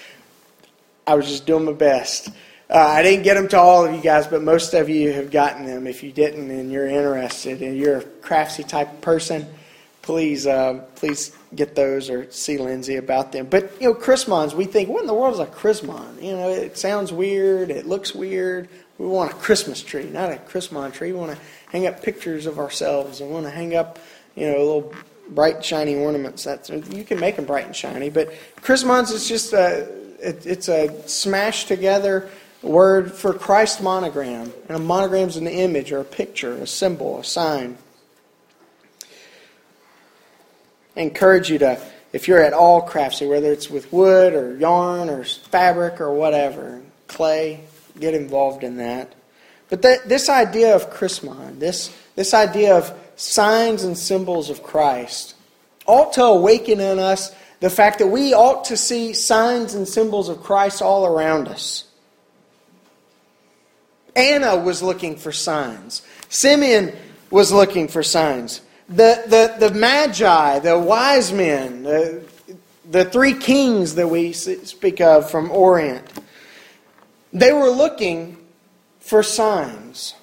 I 1.06 1.14
was 1.14 1.28
just 1.28 1.46
doing 1.46 1.64
my 1.64 1.72
best. 1.72 2.30
Uh, 2.72 2.78
I 2.78 3.02
didn't 3.02 3.22
get 3.22 3.34
them 3.34 3.48
to 3.48 3.58
all 3.58 3.84
of 3.84 3.94
you 3.94 4.00
guys, 4.00 4.26
but 4.26 4.42
most 4.42 4.72
of 4.72 4.88
you 4.88 5.12
have 5.12 5.30
gotten 5.30 5.66
them. 5.66 5.86
If 5.86 6.02
you 6.02 6.10
didn't 6.10 6.50
and 6.50 6.72
you're 6.72 6.86
interested 6.86 7.60
and 7.60 7.76
you're 7.76 7.98
a 7.98 8.02
craftsy 8.02 8.66
type 8.66 9.02
person, 9.02 9.46
please, 10.00 10.46
uh, 10.46 10.82
please 10.94 11.36
get 11.54 11.74
those 11.74 12.08
or 12.08 12.30
see 12.30 12.56
Lindsay 12.56 12.96
about 12.96 13.30
them. 13.30 13.44
But 13.44 13.74
you 13.78 13.88
know, 13.88 13.94
Chrismons, 13.94 14.54
we 14.54 14.64
think, 14.64 14.88
what 14.88 15.02
in 15.02 15.06
the 15.06 15.12
world 15.12 15.34
is 15.34 15.40
a 15.40 15.44
Chrismon? 15.44 16.22
You 16.22 16.32
know, 16.32 16.48
it 16.48 16.78
sounds 16.78 17.12
weird, 17.12 17.70
it 17.70 17.86
looks 17.86 18.14
weird. 18.14 18.70
We 18.96 19.06
want 19.06 19.32
a 19.32 19.34
Christmas 19.34 19.82
tree, 19.82 20.04
not 20.04 20.32
a 20.32 20.36
Chrismon 20.36 20.94
tree. 20.94 21.12
We 21.12 21.18
want 21.18 21.32
to 21.32 21.38
hang 21.70 21.86
up 21.86 22.02
pictures 22.02 22.46
of 22.46 22.58
ourselves 22.58 23.20
and 23.20 23.30
want 23.30 23.44
to 23.44 23.50
hang 23.50 23.76
up, 23.76 23.98
you 24.34 24.50
know, 24.50 24.56
little 24.56 24.94
bright, 25.28 25.62
shiny 25.62 25.94
ornaments. 25.94 26.44
That's 26.44 26.70
you 26.70 27.04
can 27.04 27.20
make 27.20 27.36
them 27.36 27.44
bright 27.44 27.66
and 27.66 27.76
shiny, 27.76 28.08
but 28.08 28.32
Chrismons 28.62 29.10
is 29.10 29.28
just 29.28 29.52
a, 29.52 29.82
it, 30.22 30.46
it's 30.46 30.70
a 30.70 31.06
smashed 31.06 31.68
together 31.68 32.30
word 32.62 33.12
for 33.12 33.32
Christ 33.34 33.82
monogram. 33.82 34.52
And 34.68 34.76
a 34.76 34.80
monogram 34.80 35.28
is 35.28 35.36
an 35.36 35.46
image 35.46 35.92
or 35.92 36.00
a 36.00 36.04
picture, 36.04 36.52
a 36.54 36.66
symbol, 36.66 37.18
a 37.18 37.24
sign. 37.24 37.76
I 40.96 41.00
encourage 41.00 41.50
you 41.50 41.58
to, 41.58 41.80
if 42.12 42.28
you're 42.28 42.42
at 42.42 42.52
all 42.52 42.86
craftsy, 42.86 43.28
whether 43.28 43.50
it's 43.50 43.70
with 43.70 43.92
wood 43.92 44.34
or 44.34 44.56
yarn 44.56 45.08
or 45.08 45.24
fabric 45.24 46.00
or 46.00 46.12
whatever, 46.12 46.82
clay, 47.08 47.60
get 47.98 48.14
involved 48.14 48.62
in 48.62 48.76
that. 48.76 49.14
But 49.68 49.82
that, 49.82 50.08
this 50.08 50.28
idea 50.28 50.74
of 50.76 50.90
Chrismon, 50.90 51.58
this, 51.58 51.96
this 52.14 52.34
idea 52.34 52.76
of 52.76 52.92
signs 53.16 53.84
and 53.84 53.96
symbols 53.96 54.50
of 54.50 54.62
Christ, 54.62 55.34
ought 55.86 56.12
to 56.14 56.24
awaken 56.24 56.78
in 56.78 56.98
us 56.98 57.34
the 57.60 57.70
fact 57.70 57.98
that 58.00 58.08
we 58.08 58.34
ought 58.34 58.66
to 58.66 58.76
see 58.76 59.14
signs 59.14 59.74
and 59.74 59.88
symbols 59.88 60.28
of 60.28 60.42
Christ 60.42 60.82
all 60.82 61.06
around 61.06 61.48
us. 61.48 61.84
Anna 64.14 64.56
was 64.56 64.82
looking 64.82 65.16
for 65.16 65.32
signs. 65.32 66.02
Simeon 66.28 66.94
was 67.30 67.52
looking 67.52 67.88
for 67.88 68.02
signs. 68.02 68.60
The, 68.88 69.22
the, 69.26 69.68
the 69.68 69.74
magi, 69.74 70.58
the 70.58 70.78
wise 70.78 71.32
men, 71.32 71.82
the, 71.82 72.22
the 72.90 73.04
three 73.04 73.34
kings 73.34 73.94
that 73.94 74.08
we 74.08 74.32
speak 74.32 75.00
of 75.00 75.30
from 75.30 75.50
Orient, 75.50 76.04
they 77.32 77.52
were 77.52 77.70
looking 77.70 78.36
for 79.00 79.22
signs. 79.22 80.14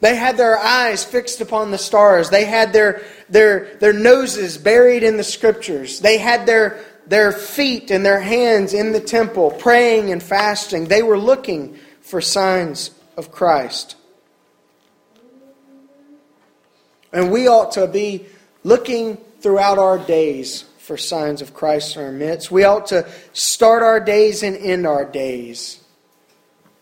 They 0.00 0.14
had 0.14 0.36
their 0.36 0.58
eyes 0.58 1.04
fixed 1.04 1.40
upon 1.40 1.70
the 1.70 1.78
stars. 1.78 2.30
They 2.30 2.44
had 2.44 2.72
their, 2.72 3.02
their, 3.28 3.76
their 3.76 3.92
noses 3.92 4.58
buried 4.58 5.02
in 5.02 5.16
the 5.16 5.24
scriptures. 5.24 6.00
They 6.00 6.18
had 6.18 6.46
their, 6.46 6.78
their 7.06 7.32
feet 7.32 7.90
and 7.90 8.04
their 8.04 8.20
hands 8.20 8.74
in 8.74 8.92
the 8.92 9.00
temple, 9.00 9.50
praying 9.52 10.12
and 10.12 10.22
fasting. 10.22 10.86
They 10.86 11.02
were 11.02 11.18
looking 11.18 11.78
for 12.06 12.20
signs 12.20 12.92
of 13.16 13.32
Christ. 13.32 13.96
And 17.12 17.32
we 17.32 17.48
ought 17.48 17.72
to 17.72 17.88
be 17.88 18.26
looking 18.62 19.16
throughout 19.40 19.76
our 19.76 19.98
days 19.98 20.66
for 20.78 20.96
signs 20.96 21.42
of 21.42 21.52
Christ 21.52 21.96
in 21.96 22.02
our 22.02 22.12
midst. 22.12 22.48
We 22.48 22.62
ought 22.62 22.86
to 22.86 23.08
start 23.32 23.82
our 23.82 23.98
days 23.98 24.44
and 24.44 24.56
end 24.56 24.86
our 24.86 25.04
days 25.04 25.82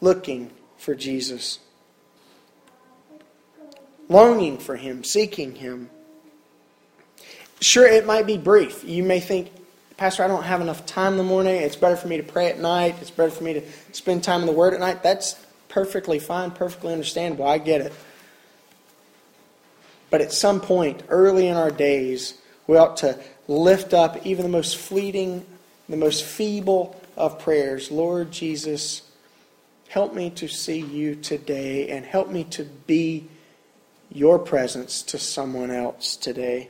looking 0.02 0.50
for 0.76 0.94
Jesus, 0.94 1.58
longing 4.10 4.58
for 4.58 4.76
Him, 4.76 5.04
seeking 5.04 5.54
Him. 5.54 5.88
Sure, 7.62 7.86
it 7.86 8.04
might 8.04 8.26
be 8.26 8.36
brief. 8.36 8.84
You 8.84 9.02
may 9.02 9.20
think, 9.20 9.50
Pastor, 9.96 10.24
I 10.24 10.26
don't 10.26 10.42
have 10.42 10.60
enough 10.60 10.86
time 10.86 11.12
in 11.12 11.18
the 11.18 11.24
morning. 11.24 11.54
It's 11.54 11.76
better 11.76 11.94
for 11.94 12.08
me 12.08 12.16
to 12.16 12.24
pray 12.24 12.50
at 12.50 12.58
night. 12.58 12.96
It's 13.00 13.12
better 13.12 13.30
for 13.30 13.44
me 13.44 13.52
to 13.54 13.62
spend 13.92 14.24
time 14.24 14.40
in 14.40 14.46
the 14.46 14.52
Word 14.52 14.74
at 14.74 14.80
night. 14.80 15.04
That's 15.04 15.34
perfectly 15.68 16.18
fine, 16.18 16.50
perfectly 16.50 16.92
understandable. 16.92 17.46
I 17.46 17.58
get 17.58 17.80
it. 17.80 17.92
But 20.10 20.20
at 20.20 20.32
some 20.32 20.60
point, 20.60 21.04
early 21.08 21.46
in 21.46 21.56
our 21.56 21.70
days, 21.70 22.34
we 22.66 22.76
ought 22.76 22.96
to 22.98 23.20
lift 23.46 23.94
up 23.94 24.26
even 24.26 24.42
the 24.42 24.50
most 24.50 24.76
fleeting, 24.76 25.46
the 25.88 25.96
most 25.96 26.24
feeble 26.24 27.00
of 27.16 27.38
prayers. 27.38 27.92
Lord 27.92 28.32
Jesus, 28.32 29.02
help 29.88 30.12
me 30.12 30.30
to 30.30 30.48
see 30.48 30.80
you 30.80 31.14
today 31.14 31.90
and 31.90 32.04
help 32.04 32.28
me 32.28 32.42
to 32.44 32.64
be 32.64 33.28
your 34.10 34.40
presence 34.40 35.02
to 35.02 35.18
someone 35.18 35.70
else 35.70 36.16
today. 36.16 36.68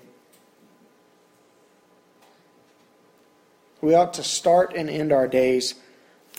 We 3.85 3.95
ought 3.95 4.15
to 4.15 4.23
start 4.23 4.73
and 4.75 4.89
end 4.89 5.13
our 5.13 5.29
days 5.29 5.75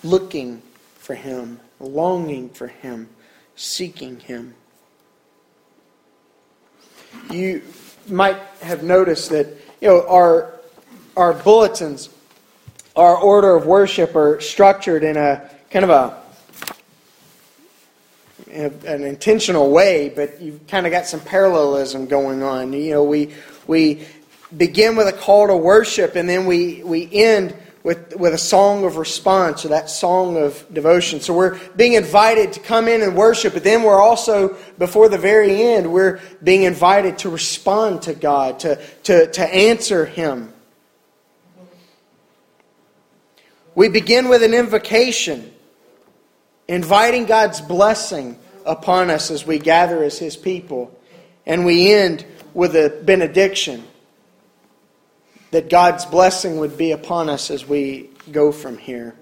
looking 0.02 0.64
for 0.96 1.14
Him, 1.14 1.60
longing 1.80 2.50
for 2.50 2.66
Him, 2.66 3.08
seeking 3.56 4.20
Him. 4.20 4.56
You 7.30 7.62
might 8.08 8.38
have 8.64 8.82
noticed 8.82 9.30
that 9.30 9.46
you 9.80 9.90
know 9.90 10.08
our 10.10 10.60
our 11.16 11.34
bulletins, 11.34 12.10
our 12.96 13.16
order 13.16 13.56
of 13.56 13.68
worship 13.68 14.16
are 14.16 14.42
structured 14.42 15.04
in 15.04 15.16
a 15.16 15.48
kind 15.70 15.86
of 15.86 15.92
a 15.92 16.18
an 18.50 19.04
intentional 19.04 19.70
way, 19.70 20.10
but 20.10 20.42
you've 20.42 20.66
kind 20.66 20.88
of 20.88 20.92
got 20.92 21.06
some 21.06 21.20
parallelism 21.20 22.08
going 22.08 22.42
on. 22.42 22.74
You 22.74 22.90
know, 22.90 23.04
we 23.04 23.36
we 23.68 24.04
begin 24.56 24.96
with 24.96 25.08
a 25.08 25.14
call 25.14 25.48
to 25.48 25.56
worship, 25.56 26.16
and 26.16 26.28
then 26.28 26.46
we, 26.46 26.84
we 26.84 27.10
end 27.12 27.56
with, 27.86 28.16
with 28.16 28.34
a 28.34 28.38
song 28.38 28.84
of 28.84 28.98
response 28.98 29.64
or 29.64 29.68
that 29.68 29.92
song 29.92 30.38
of 30.38 30.66
devotion. 30.74 31.20
So 31.20 31.36
we're 31.36 31.60
being 31.76 31.94
invited 31.94 32.54
to 32.54 32.60
come 32.60 32.88
in 32.88 33.04
and 33.04 33.16
worship, 33.16 33.54
but 33.54 33.64
then 33.64 33.84
we're 33.84 34.02
also, 34.02 34.58
before 34.80 35.08
the 35.08 35.20
very 35.20 35.62
end, 35.62 35.94
we're 35.94 36.20
being 36.44 36.64
invited 36.64 37.20
to 37.20 37.30
respond 37.30 38.02
to 38.04 38.16
God, 38.16 38.60
to, 38.62 38.84
to, 39.04 39.32
to 39.32 39.42
answer 39.42 40.06
Him. 40.06 40.52
We 43.76 43.88
begin 43.90 44.30
with 44.30 44.42
an 44.42 44.54
invocation, 44.54 45.54
inviting 46.68 47.26
God's 47.26 47.62
blessing 47.62 48.40
upon 48.66 49.12
us 49.12 49.30
as 49.30 49.46
we 49.46 49.60
gather 49.60 50.04
as 50.04 50.18
His 50.18 50.36
people. 50.36 50.98
And 51.46 51.66
we 51.66 51.94
end 51.94 52.26
with 52.56 52.76
a 52.76 53.00
benediction 53.04 53.84
that 55.56 55.70
God's 55.70 56.04
blessing 56.04 56.58
would 56.58 56.78
be 56.78 56.92
upon 56.92 57.30
us 57.30 57.50
as 57.50 57.66
we 57.66 58.10
go 58.30 58.52
from 58.52 58.78
here, 58.78 59.16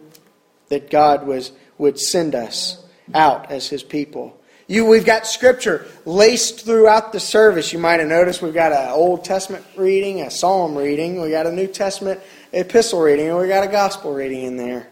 that 0.70 0.90
God 0.90 1.28
was, 1.28 1.52
would 1.78 2.00
send 2.00 2.34
us 2.34 2.84
out 3.14 3.52
as 3.52 3.70
His 3.70 3.84
people. 3.84 4.36
You, 4.66 4.88
we've 4.88 5.06
got 5.06 5.28
scripture 5.28 5.86
laced 6.06 6.66
throughout 6.66 7.14
the 7.14 7.20
service. 7.20 7.72
You 7.72 7.78
might 7.78 8.00
have 8.00 8.10
noticed 8.10 8.42
we've 8.42 8.52
got 8.52 8.72
an 8.72 8.90
Old 8.90 9.24
Testament 9.24 9.64
reading, 9.78 10.22
a 10.22 10.32
Psalm 10.32 10.76
reading, 10.76 11.22
we 11.22 11.30
got 11.30 11.46
a 11.46 11.52
New 11.52 11.68
Testament 11.68 12.20
epistle 12.52 13.00
reading, 13.00 13.30
and 13.30 13.38
we 13.38 13.48
got 13.48 13.64
a 13.64 13.72
gospel 13.72 14.12
reading 14.12 14.42
in 14.42 14.58
there. 14.58 14.88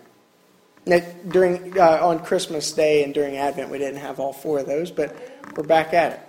During 1.28 1.76
uh, 1.76 2.06
on 2.06 2.24
Christmas 2.24 2.72
Day 2.72 3.04
and 3.04 3.16
during 3.16 3.38
Advent, 3.38 3.72
we 3.72 3.80
didn't 3.80 4.02
have 4.02 4.20
all 4.20 4.32
four 4.32 4.60
of 4.60 4.68
those, 4.68 4.92
but 4.92 5.16
we're 5.58 5.64
back 5.64 5.96
at 5.96 6.12
it. 6.12 6.20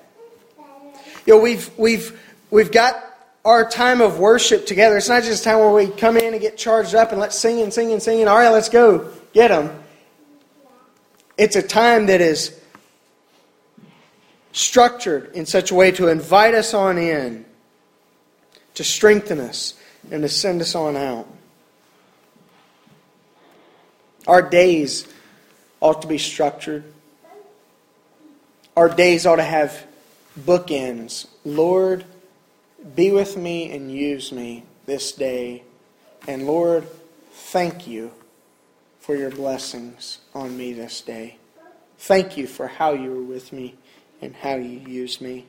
You 1.26 1.34
know, 1.36 1.42
we've 1.42 1.70
we've 1.76 2.18
we've 2.50 2.72
got 2.72 3.11
our 3.44 3.68
time 3.68 4.00
of 4.00 4.18
worship 4.18 4.66
together. 4.66 4.96
It's 4.96 5.08
not 5.08 5.24
just 5.24 5.42
a 5.42 5.44
time 5.44 5.58
where 5.58 5.70
we 5.70 5.88
come 5.88 6.16
in 6.16 6.32
and 6.32 6.40
get 6.40 6.56
charged 6.56 6.94
up 6.94 7.10
and 7.10 7.20
let's 7.20 7.38
sing 7.38 7.60
and 7.60 7.72
sing 7.72 7.92
and 7.92 8.02
sing 8.02 8.20
and 8.20 8.28
all 8.28 8.38
right, 8.38 8.50
let's 8.50 8.68
go 8.68 9.10
get 9.32 9.48
them. 9.48 9.82
It's 11.36 11.56
a 11.56 11.62
time 11.62 12.06
that 12.06 12.20
is 12.20 12.58
structured 14.52 15.32
in 15.34 15.46
such 15.46 15.70
a 15.70 15.74
way 15.74 15.90
to 15.92 16.08
invite 16.08 16.54
us 16.54 16.74
on 16.74 16.98
in, 16.98 17.44
to 18.74 18.84
strengthen 18.84 19.40
us, 19.40 19.74
and 20.10 20.22
to 20.22 20.28
send 20.28 20.60
us 20.60 20.74
on 20.74 20.96
out. 20.96 21.26
Our 24.26 24.42
days 24.42 25.08
ought 25.80 26.02
to 26.02 26.08
be 26.08 26.18
structured. 26.18 26.84
our 28.76 28.88
days 28.88 29.26
ought 29.26 29.36
to 29.36 29.42
have 29.42 29.86
bookends. 30.38 31.26
Lord, 31.44 32.04
be 32.94 33.10
with 33.10 33.36
me 33.36 33.72
and 33.72 33.90
use 33.90 34.32
me 34.32 34.64
this 34.86 35.12
day. 35.12 35.62
And 36.26 36.46
Lord, 36.46 36.86
thank 37.32 37.86
you 37.86 38.12
for 39.00 39.16
your 39.16 39.30
blessings 39.30 40.18
on 40.34 40.56
me 40.56 40.72
this 40.72 41.00
day. 41.00 41.36
Thank 41.98 42.36
you 42.36 42.46
for 42.46 42.66
how 42.66 42.92
you 42.92 43.10
were 43.10 43.22
with 43.22 43.52
me 43.52 43.76
and 44.20 44.34
how 44.34 44.56
you 44.56 44.80
used 44.80 45.20
me. 45.20 45.46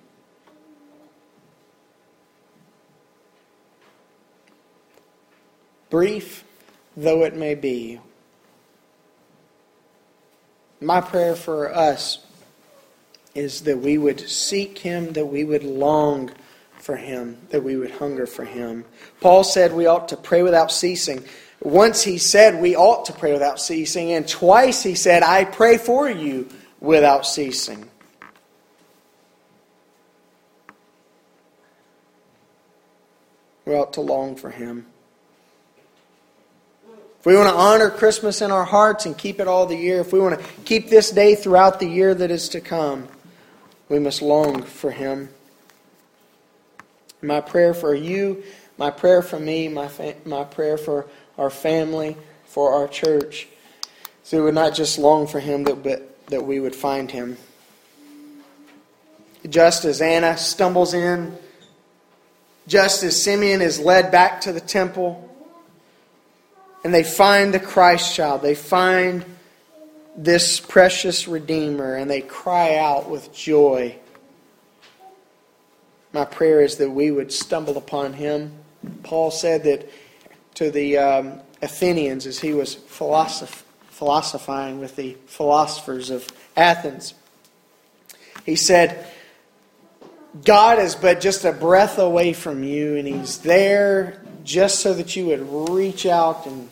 Brief 5.90 6.44
though 6.96 7.24
it 7.24 7.36
may 7.36 7.56
be, 7.56 8.00
my 10.80 11.02
prayer 11.02 11.36
for 11.36 11.74
us 11.74 12.20
is 13.34 13.62
that 13.62 13.80
we 13.80 13.98
would 13.98 14.20
seek 14.20 14.80
Him, 14.80 15.14
that 15.14 15.26
we 15.26 15.44
would 15.44 15.64
long 15.64 16.32
for 16.84 16.98
Him, 16.98 17.38
that 17.50 17.64
we 17.64 17.78
would 17.78 17.92
hunger 17.92 18.28
for 18.28 18.44
Him. 18.44 18.84
Paul 19.22 19.46
said 19.46 19.74
we 19.74 19.86
ought 19.86 20.10
to 20.10 20.18
pray 20.18 20.44
without 20.44 20.70
ceasing. 20.70 21.24
Once 21.62 22.04
he 22.04 22.18
said 22.18 22.62
we 22.62 22.76
ought 22.76 23.06
to 23.06 23.14
pray 23.14 23.32
without 23.32 23.58
ceasing, 23.58 24.12
and 24.12 24.28
twice 24.28 24.84
he 24.84 24.96
said, 24.96 25.24
I 25.24 25.46
pray 25.46 25.78
for 25.78 26.10
you 26.10 26.50
without 26.82 27.26
ceasing. 27.26 27.90
We 33.66 33.76
ought 33.76 33.94
to 33.94 34.02
long 34.02 34.36
for 34.36 34.50
Him. 34.50 34.86
If 37.22 37.26
we 37.26 37.38
want 37.38 37.48
to 37.48 37.56
honor 37.56 37.90
Christmas 37.90 38.42
in 38.42 38.52
our 38.52 38.66
hearts 38.66 39.06
and 39.06 39.18
keep 39.18 39.40
it 39.40 39.48
all 39.48 39.66
the 39.66 39.78
year, 39.78 40.02
if 40.02 40.12
we 40.12 40.20
want 40.20 40.38
to 40.38 40.46
keep 40.66 40.90
this 40.90 41.12
day 41.12 41.36
throughout 41.36 41.80
the 41.80 41.88
year 41.88 42.14
that 42.14 42.30
is 42.30 42.50
to 42.50 42.60
come, 42.60 43.08
we 43.88 44.00
must 44.00 44.22
long 44.22 44.64
for 44.64 44.92
Him. 44.92 45.30
My 47.24 47.42
prayer 47.42 47.74
for 47.74 47.96
you, 47.96 48.44
my 48.78 48.92
prayer 48.92 49.22
for 49.22 49.40
me, 49.40 49.68
my, 49.68 49.88
fa- 49.88 50.16
my 50.26 50.44
prayer 50.44 50.78
for 50.78 51.08
our 51.38 51.50
family, 51.50 52.18
for 52.46 52.74
our 52.74 52.88
church, 52.88 53.48
so 54.24 54.38
we 54.38 54.44
would 54.44 54.54
not 54.54 54.76
just 54.76 55.00
long 55.00 55.26
for 55.26 55.40
Him, 55.40 55.64
but 55.64 55.84
that 56.28 56.46
we 56.46 56.60
would 56.60 56.76
find 56.76 57.10
Him. 57.10 57.38
Just 59.50 59.86
as 59.86 60.02
Anna 60.02 60.38
stumbles 60.38 60.94
in, 60.94 61.36
just 62.68 63.04
as 63.04 63.22
Simeon 63.22 63.62
is 63.62 63.80
led 63.80 64.12
back 64.12 64.42
to 64.42 64.54
the 64.54 64.62
temple, 64.62 65.30
and 66.84 66.94
they 66.94 67.04
find 67.04 67.54
the 67.54 67.60
Christ 67.60 68.14
child. 68.16 68.42
They 68.42 68.56
find 68.56 69.26
this 70.16 70.60
precious 70.60 71.28
Redeemer 71.28 71.96
and 71.96 72.10
they 72.10 72.22
cry 72.22 72.76
out 72.76 73.10
with 73.10 73.34
joy. 73.34 73.98
My 76.14 76.26
prayer 76.26 76.62
is 76.62 76.78
that 76.78 76.92
we 76.92 77.12
would 77.12 77.34
stumble 77.34 77.78
upon 77.78 78.14
him. 78.14 78.54
Paul 79.04 79.32
said 79.32 79.64
that 79.64 79.90
to 80.56 80.72
the 80.72 80.98
um, 80.98 81.40
Athenians 81.62 82.26
as 82.26 82.40
he 82.40 82.54
was 82.54 82.76
philosoph- 82.76 83.64
philosophizing 83.90 84.80
with 84.80 84.96
the 84.96 85.18
philosophers 85.26 86.10
of 86.10 86.28
Athens. 86.56 87.16
He 88.46 88.56
said, 88.56 89.06
God 90.46 90.80
is 90.80 90.96
but 90.96 91.22
just 91.22 91.46
a 91.46 91.52
breath 91.52 91.98
away 91.98 92.34
from 92.34 92.64
you, 92.64 92.96
and 92.96 93.08
He's 93.08 93.40
there 93.40 94.24
just 94.44 94.80
so 94.80 94.94
that 94.94 95.16
you 95.16 95.28
would 95.28 95.70
reach 95.70 96.06
out 96.06 96.46
and 96.46 96.70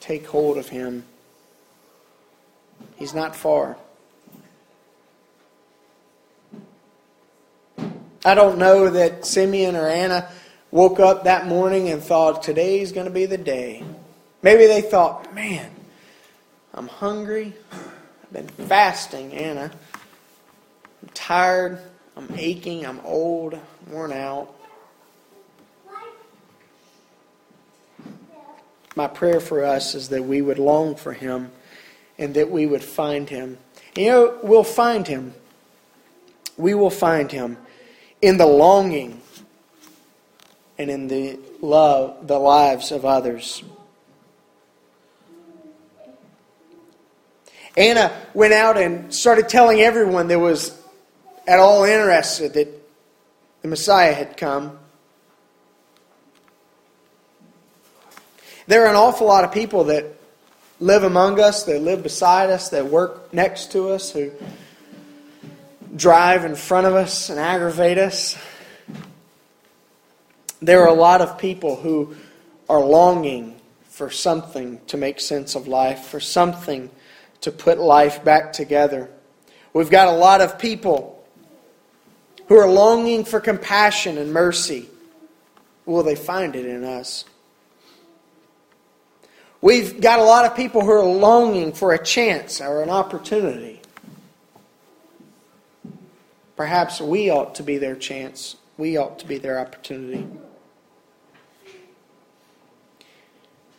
take 0.00 0.26
hold 0.26 0.58
of 0.58 0.68
him. 0.68 1.04
He's 2.96 3.14
not 3.14 3.34
far. 3.36 3.76
I 8.24 8.34
don't 8.34 8.58
know 8.58 8.90
that 8.90 9.26
Simeon 9.26 9.76
or 9.76 9.86
Anna 9.86 10.28
woke 10.70 10.98
up 10.98 11.24
that 11.24 11.46
morning 11.46 11.90
and 11.90 12.02
thought, 12.02 12.42
today's 12.42 12.92
going 12.92 13.06
to 13.06 13.12
be 13.12 13.26
the 13.26 13.38
day. 13.38 13.84
Maybe 14.42 14.66
they 14.66 14.80
thought, 14.80 15.34
man, 15.34 15.70
I'm 16.72 16.88
hungry. 16.88 17.52
I've 17.72 18.32
been 18.32 18.48
fasting, 18.48 19.32
Anna. 19.32 19.70
I'm 21.02 21.08
tired. 21.12 21.78
I'm 22.16 22.28
aching. 22.36 22.86
I'm 22.86 23.00
old. 23.04 23.58
worn 23.88 24.12
out. 24.12 24.54
my 28.96 29.06
prayer 29.08 29.40
for 29.40 29.64
us 29.64 29.94
is 29.94 30.08
that 30.10 30.24
we 30.24 30.40
would 30.40 30.58
long 30.58 30.94
for 30.94 31.12
him 31.12 31.50
and 32.18 32.34
that 32.34 32.50
we 32.50 32.66
would 32.66 32.82
find 32.82 33.28
him. 33.28 33.58
You 33.96 34.06
know, 34.06 34.38
we'll 34.42 34.64
find 34.64 35.06
him. 35.06 35.34
We 36.56 36.74
will 36.74 36.90
find 36.90 37.30
him 37.30 37.56
in 38.24 38.38
the 38.38 38.46
longing 38.46 39.20
and 40.78 40.90
in 40.90 41.08
the 41.08 41.38
love, 41.60 42.26
the 42.26 42.38
lives 42.38 42.90
of 42.90 43.04
others. 43.04 43.62
Anna 47.76 48.10
went 48.32 48.54
out 48.54 48.78
and 48.78 49.12
started 49.14 49.50
telling 49.50 49.80
everyone 49.80 50.28
that 50.28 50.38
was 50.38 50.80
at 51.46 51.58
all 51.58 51.84
interested 51.84 52.54
that 52.54 52.68
the 53.60 53.68
Messiah 53.68 54.14
had 54.14 54.38
come. 54.38 54.78
There 58.66 58.86
are 58.86 58.88
an 58.88 58.96
awful 58.96 59.26
lot 59.26 59.44
of 59.44 59.52
people 59.52 59.84
that 59.84 60.06
live 60.80 61.02
among 61.02 61.38
us, 61.40 61.64
that 61.64 61.82
live 61.82 62.02
beside 62.02 62.48
us, 62.48 62.70
that 62.70 62.86
work 62.86 63.34
next 63.34 63.72
to 63.72 63.90
us, 63.90 64.12
who 64.12 64.30
drive 65.96 66.44
in 66.44 66.54
front 66.54 66.86
of 66.86 66.94
us 66.94 67.30
and 67.30 67.38
aggravate 67.38 67.98
us. 67.98 68.36
There 70.60 70.82
are 70.82 70.88
a 70.88 70.94
lot 70.94 71.20
of 71.20 71.38
people 71.38 71.76
who 71.76 72.16
are 72.68 72.80
longing 72.80 73.60
for 73.88 74.10
something 74.10 74.80
to 74.86 74.96
make 74.96 75.20
sense 75.20 75.54
of 75.54 75.68
life, 75.68 76.06
for 76.06 76.18
something 76.18 76.90
to 77.42 77.52
put 77.52 77.78
life 77.78 78.24
back 78.24 78.52
together. 78.52 79.10
We've 79.72 79.90
got 79.90 80.08
a 80.08 80.12
lot 80.12 80.40
of 80.40 80.58
people 80.58 81.24
who 82.48 82.58
are 82.58 82.68
longing 82.68 83.24
for 83.24 83.40
compassion 83.40 84.18
and 84.18 84.32
mercy. 84.32 84.88
Will 85.86 86.02
they 86.02 86.16
find 86.16 86.56
it 86.56 86.66
in 86.66 86.84
us? 86.84 87.24
We've 89.60 90.00
got 90.00 90.18
a 90.18 90.24
lot 90.24 90.44
of 90.44 90.56
people 90.56 90.82
who 90.82 90.90
are 90.90 91.04
longing 91.04 91.72
for 91.72 91.92
a 91.92 92.02
chance 92.02 92.60
or 92.60 92.82
an 92.82 92.90
opportunity. 92.90 93.80
Perhaps 96.56 97.00
we 97.00 97.30
ought 97.30 97.56
to 97.56 97.62
be 97.62 97.78
their 97.78 97.96
chance. 97.96 98.56
We 98.76 98.96
ought 98.96 99.18
to 99.20 99.26
be 99.26 99.38
their 99.38 99.58
opportunity. 99.58 100.26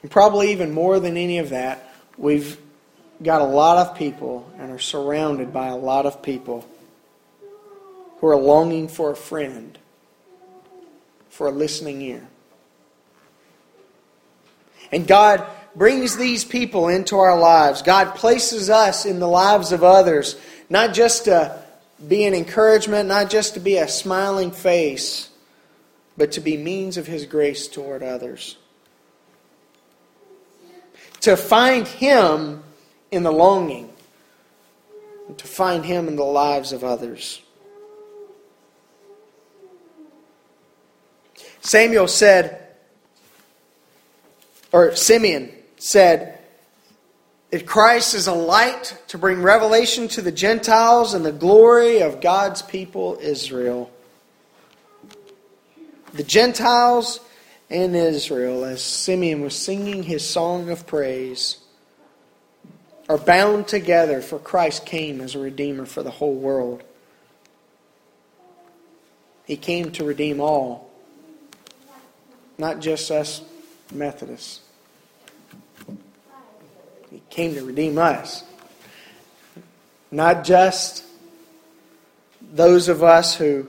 And 0.01 0.11
probably 0.11 0.51
even 0.51 0.71
more 0.71 0.99
than 0.99 1.17
any 1.17 1.39
of 1.39 1.49
that, 1.49 1.93
we've 2.17 2.57
got 3.23 3.41
a 3.41 3.45
lot 3.45 3.77
of 3.77 3.97
people 3.97 4.51
and 4.57 4.71
are 4.71 4.79
surrounded 4.79 5.53
by 5.53 5.67
a 5.67 5.75
lot 5.75 6.05
of 6.05 6.21
people 6.21 6.67
who 8.19 8.27
are 8.27 8.35
longing 8.35 8.87
for 8.87 9.11
a 9.11 9.15
friend, 9.15 9.77
for 11.29 11.47
a 11.47 11.51
listening 11.51 12.01
ear. 12.01 12.27
And 14.91 15.07
God 15.07 15.45
brings 15.75 16.15
these 16.15 16.45
people 16.45 16.87
into 16.87 17.17
our 17.17 17.37
lives. 17.37 17.81
God 17.81 18.15
places 18.15 18.69
us 18.69 19.05
in 19.05 19.19
the 19.19 19.27
lives 19.27 19.71
of 19.71 19.83
others, 19.83 20.37
not 20.69 20.93
just 20.93 21.25
to 21.25 21.64
be 22.07 22.25
an 22.25 22.33
encouragement, 22.33 23.07
not 23.07 23.29
just 23.29 23.53
to 23.53 23.59
be 23.59 23.77
a 23.77 23.87
smiling 23.87 24.51
face, 24.51 25.29
but 26.17 26.31
to 26.33 26.41
be 26.41 26.57
means 26.57 26.97
of 26.97 27.07
His 27.07 27.25
grace 27.25 27.67
toward 27.67 28.03
others. 28.03 28.57
To 31.21 31.35
find 31.37 31.87
Him 31.87 32.63
in 33.11 33.23
the 33.23 33.31
longing, 33.31 33.91
to 35.37 35.47
find 35.47 35.85
Him 35.85 36.07
in 36.07 36.15
the 36.15 36.23
lives 36.23 36.71
of 36.71 36.83
others. 36.83 37.41
Samuel 41.61 42.07
said, 42.07 42.61
or 44.71 44.95
Simeon 44.95 45.51
said 45.77 46.34
Christ 47.63 48.15
is 48.15 48.27
a 48.27 48.33
light 48.33 48.97
to 49.09 49.17
bring 49.17 49.41
revelation 49.41 50.07
to 50.09 50.21
the 50.21 50.31
Gentiles 50.31 51.13
and 51.13 51.23
the 51.23 51.31
glory 51.31 52.01
of 52.01 52.19
God's 52.19 52.61
people 52.61 53.17
Israel. 53.21 53.91
The 56.13 56.23
Gentiles 56.23 57.19
and 57.69 57.95
Israel, 57.95 58.63
as 58.65 58.81
Simeon 58.83 59.41
was 59.41 59.55
singing 59.55 60.03
his 60.03 60.27
song 60.27 60.69
of 60.69 60.87
praise, 60.87 61.57
are 63.07 63.17
bound 63.17 63.67
together, 63.67 64.21
for 64.21 64.39
Christ 64.39 64.85
came 64.85 65.21
as 65.21 65.35
a 65.35 65.39
Redeemer 65.39 65.85
for 65.85 66.01
the 66.01 66.11
whole 66.11 66.33
world. 66.33 66.83
He 69.45 69.57
came 69.57 69.91
to 69.91 70.03
redeem 70.03 70.39
all, 70.39 70.89
not 72.57 72.79
just 72.79 73.11
us 73.11 73.43
Methodists. 73.93 74.61
Came 77.35 77.53
to 77.55 77.65
redeem 77.65 77.97
us. 77.97 78.45
Not 80.09 80.45
just 80.45 81.03
those 82.41 82.87
of 82.87 83.03
us 83.03 83.35
who 83.35 83.67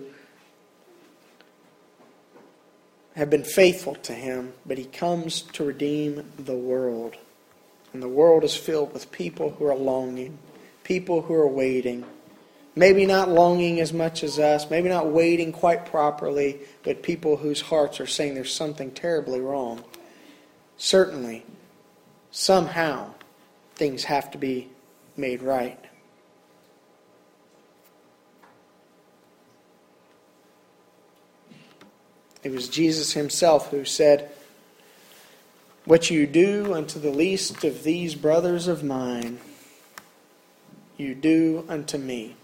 have 3.16 3.28
been 3.28 3.42
faithful 3.42 3.96
to 3.96 4.12
him, 4.12 4.52
but 4.64 4.78
he 4.78 4.84
comes 4.84 5.42
to 5.42 5.64
redeem 5.64 6.32
the 6.38 6.54
world. 6.54 7.16
And 7.92 8.00
the 8.00 8.08
world 8.08 8.44
is 8.44 8.54
filled 8.54 8.92
with 8.92 9.10
people 9.10 9.50
who 9.50 9.66
are 9.66 9.74
longing, 9.74 10.38
people 10.84 11.22
who 11.22 11.34
are 11.34 11.48
waiting. 11.48 12.04
Maybe 12.76 13.04
not 13.04 13.28
longing 13.28 13.80
as 13.80 13.92
much 13.92 14.22
as 14.22 14.38
us, 14.38 14.70
maybe 14.70 14.88
not 14.88 15.08
waiting 15.08 15.50
quite 15.50 15.86
properly, 15.86 16.60
but 16.84 17.02
people 17.02 17.38
whose 17.38 17.62
hearts 17.62 17.98
are 17.98 18.06
saying 18.06 18.36
there's 18.36 18.54
something 18.54 18.92
terribly 18.92 19.40
wrong. 19.40 19.82
Certainly, 20.76 21.44
somehow, 22.30 23.10
things 23.76 24.04
have 24.04 24.30
to 24.32 24.38
be 24.38 24.68
made 25.16 25.42
right. 25.42 25.78
It 32.42 32.52
was 32.52 32.68
Jesus 32.68 33.12
himself 33.12 33.70
who 33.70 33.84
said, 33.84 34.30
What 35.84 36.10
you 36.10 36.26
do 36.26 36.74
unto 36.74 37.00
the 37.00 37.10
least 37.10 37.64
of 37.64 37.82
these 37.82 38.14
brothers 38.14 38.68
of 38.68 38.84
mine, 38.84 39.40
you 40.96 41.14
do 41.14 41.64
unto 41.68 41.98
me. 41.98 42.36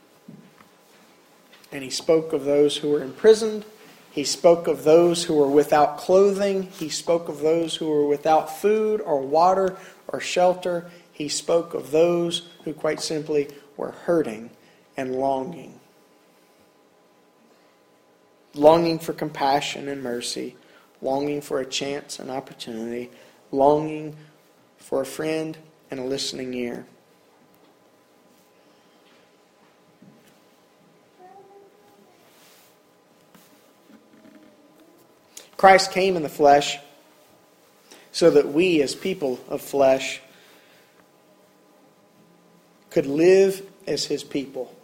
And 1.71 1.83
he 1.83 1.91
spoke 1.91 2.33
of 2.33 2.45
those 2.45 2.77
who 2.77 2.91
were 2.91 3.03
imprisoned. 3.03 3.65
He 4.11 4.25
spoke 4.25 4.67
of 4.67 4.85
those 4.85 5.25
who 5.25 5.35
were 5.35 5.49
without 5.49 5.99
clothing. 5.99 6.65
He 6.65 6.89
spoke 6.89 7.29
of 7.29 7.41
those 7.41 7.77
who 7.77 7.89
were 7.89 8.07
without 8.07 8.61
food 8.61 9.01
or 9.01 9.21
water 9.21 9.77
or 10.09 10.21
shelter. 10.21 10.91
He 11.23 11.29
spoke 11.29 11.73
of 11.73 11.93
those 11.93 12.49
who, 12.65 12.75
quite 12.75 13.01
simply, 13.01 13.47
were 13.77 13.93
hurting 13.93 14.51
and 14.97 15.15
longing 15.15 15.79
longing 18.55 18.99
for 18.99 19.13
compassion 19.13 19.89
and 19.89 20.03
mercy, 20.03 20.57
longing 21.01 21.41
for 21.41 21.61
a 21.61 21.65
chance 21.65 22.19
and 22.19 22.29
opportunity, 22.29 23.09
longing 23.53 24.17
for 24.79 25.01
a 25.01 25.07
friend 25.07 25.57
and 25.93 26.01
a 26.01 26.03
listening 26.03 26.55
ear. 26.55 26.85
Christ 35.57 35.93
came 35.93 36.17
in 36.17 36.25
the 36.25 36.29
flesh 36.29 36.81
so 38.11 38.29
that 38.31 38.53
we, 38.53 38.83
as 38.83 38.97
people 38.97 39.39
of 39.49 39.61
flesh, 39.61 40.21
could 42.93 43.07
live 43.07 43.63
as 43.87 44.05
his 44.05 44.23
people. 44.23 44.75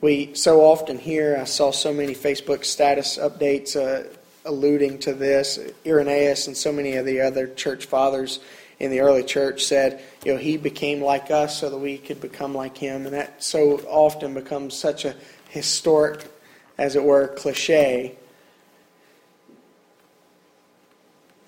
We 0.00 0.34
so 0.34 0.62
often 0.62 0.98
hear, 0.98 1.36
I 1.40 1.44
saw 1.44 1.70
so 1.70 1.92
many 1.92 2.14
Facebook 2.14 2.64
status 2.64 3.18
updates 3.18 3.76
uh, 3.76 4.08
alluding 4.44 4.98
to 5.00 5.14
this. 5.14 5.58
Irenaeus 5.86 6.46
and 6.46 6.56
so 6.56 6.72
many 6.72 6.94
of 6.96 7.06
the 7.06 7.20
other 7.20 7.46
church 7.46 7.86
fathers 7.86 8.40
in 8.80 8.90
the 8.90 9.00
early 9.00 9.22
church 9.22 9.64
said, 9.64 10.02
you 10.24 10.32
know, 10.32 10.38
he 10.38 10.56
became 10.56 11.00
like 11.00 11.30
us 11.30 11.58
so 11.58 11.70
that 11.70 11.78
we 11.78 11.96
could 11.96 12.20
become 12.20 12.54
like 12.54 12.76
him. 12.76 13.06
And 13.06 13.14
that 13.14 13.42
so 13.42 13.78
often 13.88 14.34
becomes 14.34 14.74
such 14.74 15.04
a 15.04 15.14
historic, 15.48 16.24
as 16.76 16.96
it 16.96 17.02
were, 17.02 17.28
cliche. 17.28 18.16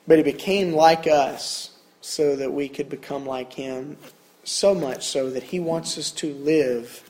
But 0.07 0.19
he 0.19 0.23
became 0.23 0.73
like 0.73 1.07
us 1.07 1.77
so 2.01 2.37
that 2.37 2.53
we 2.53 2.69
could 2.69 2.89
become 2.89 3.27
like 3.27 3.53
him, 3.53 3.99
so 4.47 4.75
much 4.75 5.07
so 5.07 5.31
that 5.31 5.43
he 5.43 5.61
wants 5.61 5.99
us 5.99 6.11
to 6.13 6.33
live 6.35 7.03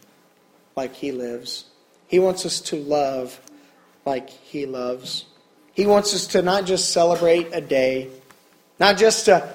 like 0.77 0.95
He 0.95 1.11
lives. 1.11 1.65
He 2.07 2.19
wants 2.19 2.47
us 2.47 2.61
to 2.63 2.77
love 2.77 3.41
like 4.05 4.29
He 4.29 4.67
loves. 4.67 5.25
He 5.73 5.87
wants 5.87 6.15
us 6.15 6.27
to 6.29 6.43
not 6.43 6.67
just 6.67 6.91
celebrate 6.91 7.49
a 7.53 7.61
day, 7.61 8.09
not 8.79 8.99
just 8.99 9.25
to 9.25 9.49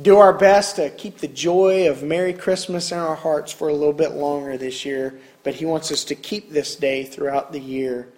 do 0.00 0.18
our 0.18 0.32
best 0.32 0.76
to 0.76 0.90
keep 0.90 1.18
the 1.18 1.28
joy 1.28 1.90
of 1.90 2.02
Merry 2.02 2.32
Christmas 2.32 2.92
in 2.92 2.98
our 2.98 3.16
hearts 3.16 3.52
for 3.52 3.68
a 3.68 3.72
little 3.72 3.92
bit 3.92 4.12
longer 4.12 4.56
this 4.56 4.84
year, 4.84 5.18
but 5.42 5.54
He 5.54 5.66
wants 5.66 5.90
us 5.90 6.04
to 6.04 6.14
keep 6.14 6.50
this 6.50 6.76
day 6.76 7.04
throughout 7.04 7.52
the 7.52 7.60
year 7.60 8.08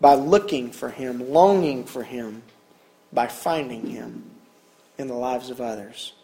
by 0.00 0.14
looking 0.14 0.70
for 0.70 0.90
Him, 0.90 1.30
longing 1.30 1.84
for 1.84 2.02
Him, 2.02 2.42
by 3.12 3.26
finding 3.26 3.86
Him 3.86 4.24
in 4.96 5.08
the 5.08 5.14
lives 5.14 5.50
of 5.50 5.60
others. 5.60 6.14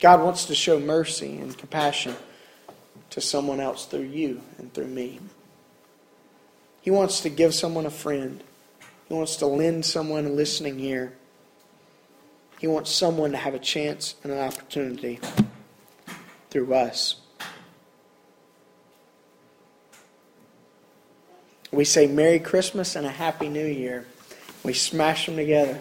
God 0.00 0.22
wants 0.22 0.44
to 0.46 0.54
show 0.54 0.78
mercy 0.78 1.38
and 1.38 1.56
compassion 1.56 2.14
to 3.10 3.20
someone 3.20 3.60
else 3.60 3.86
through 3.86 4.02
you 4.02 4.40
and 4.58 4.72
through 4.72 4.86
me. 4.86 5.18
He 6.80 6.90
wants 6.90 7.20
to 7.20 7.28
give 7.28 7.54
someone 7.54 7.84
a 7.84 7.90
friend. 7.90 8.42
He 9.08 9.14
wants 9.14 9.36
to 9.36 9.46
lend 9.46 9.84
someone 9.84 10.26
a 10.26 10.30
listening 10.30 10.78
ear. 10.80 11.14
He 12.60 12.66
wants 12.66 12.90
someone 12.90 13.32
to 13.32 13.36
have 13.36 13.54
a 13.54 13.58
chance 13.58 14.14
and 14.22 14.32
an 14.32 14.38
opportunity 14.38 15.20
through 16.50 16.74
us. 16.74 17.16
We 21.70 21.84
say 21.84 22.06
Merry 22.06 22.38
Christmas 22.38 22.96
and 22.96 23.06
a 23.06 23.10
Happy 23.10 23.48
New 23.48 23.66
Year. 23.66 24.06
We 24.64 24.72
smash 24.72 25.26
them 25.26 25.36
together. 25.36 25.78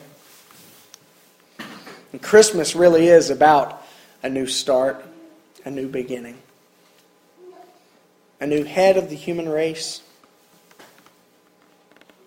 And 2.11 2.21
Christmas 2.21 2.75
really 2.75 3.07
is 3.07 3.29
about 3.29 3.86
a 4.27 4.29
new 4.29 4.45
start, 4.45 5.05
a 5.63 5.71
new 5.71 5.87
beginning 5.87 6.37
a 8.39 8.45
new 8.45 8.63
head 8.63 8.97
of 8.97 9.09
the 9.09 9.15
human 9.15 9.49
race, 9.49 10.01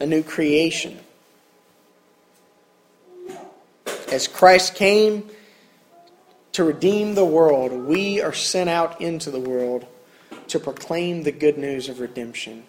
a 0.00 0.06
new 0.06 0.22
creation. 0.22 0.98
As 4.10 4.26
Christ 4.26 4.74
came 4.74 5.30
to 6.50 6.64
redeem 6.64 7.14
the 7.14 7.24
world, 7.24 7.70
we 7.70 8.20
are 8.20 8.32
sent 8.32 8.68
out 8.68 9.00
into 9.00 9.30
the 9.30 9.38
world 9.38 9.86
to 10.48 10.58
proclaim 10.58 11.22
the 11.22 11.30
good 11.30 11.58
news 11.58 11.88
of 11.88 12.00
redemption. 12.00 12.64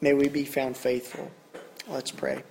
May 0.00 0.14
we 0.14 0.28
be 0.28 0.44
found 0.44 0.78
faithful. 0.78 1.30
Let's 1.88 2.10
pray. 2.10 2.42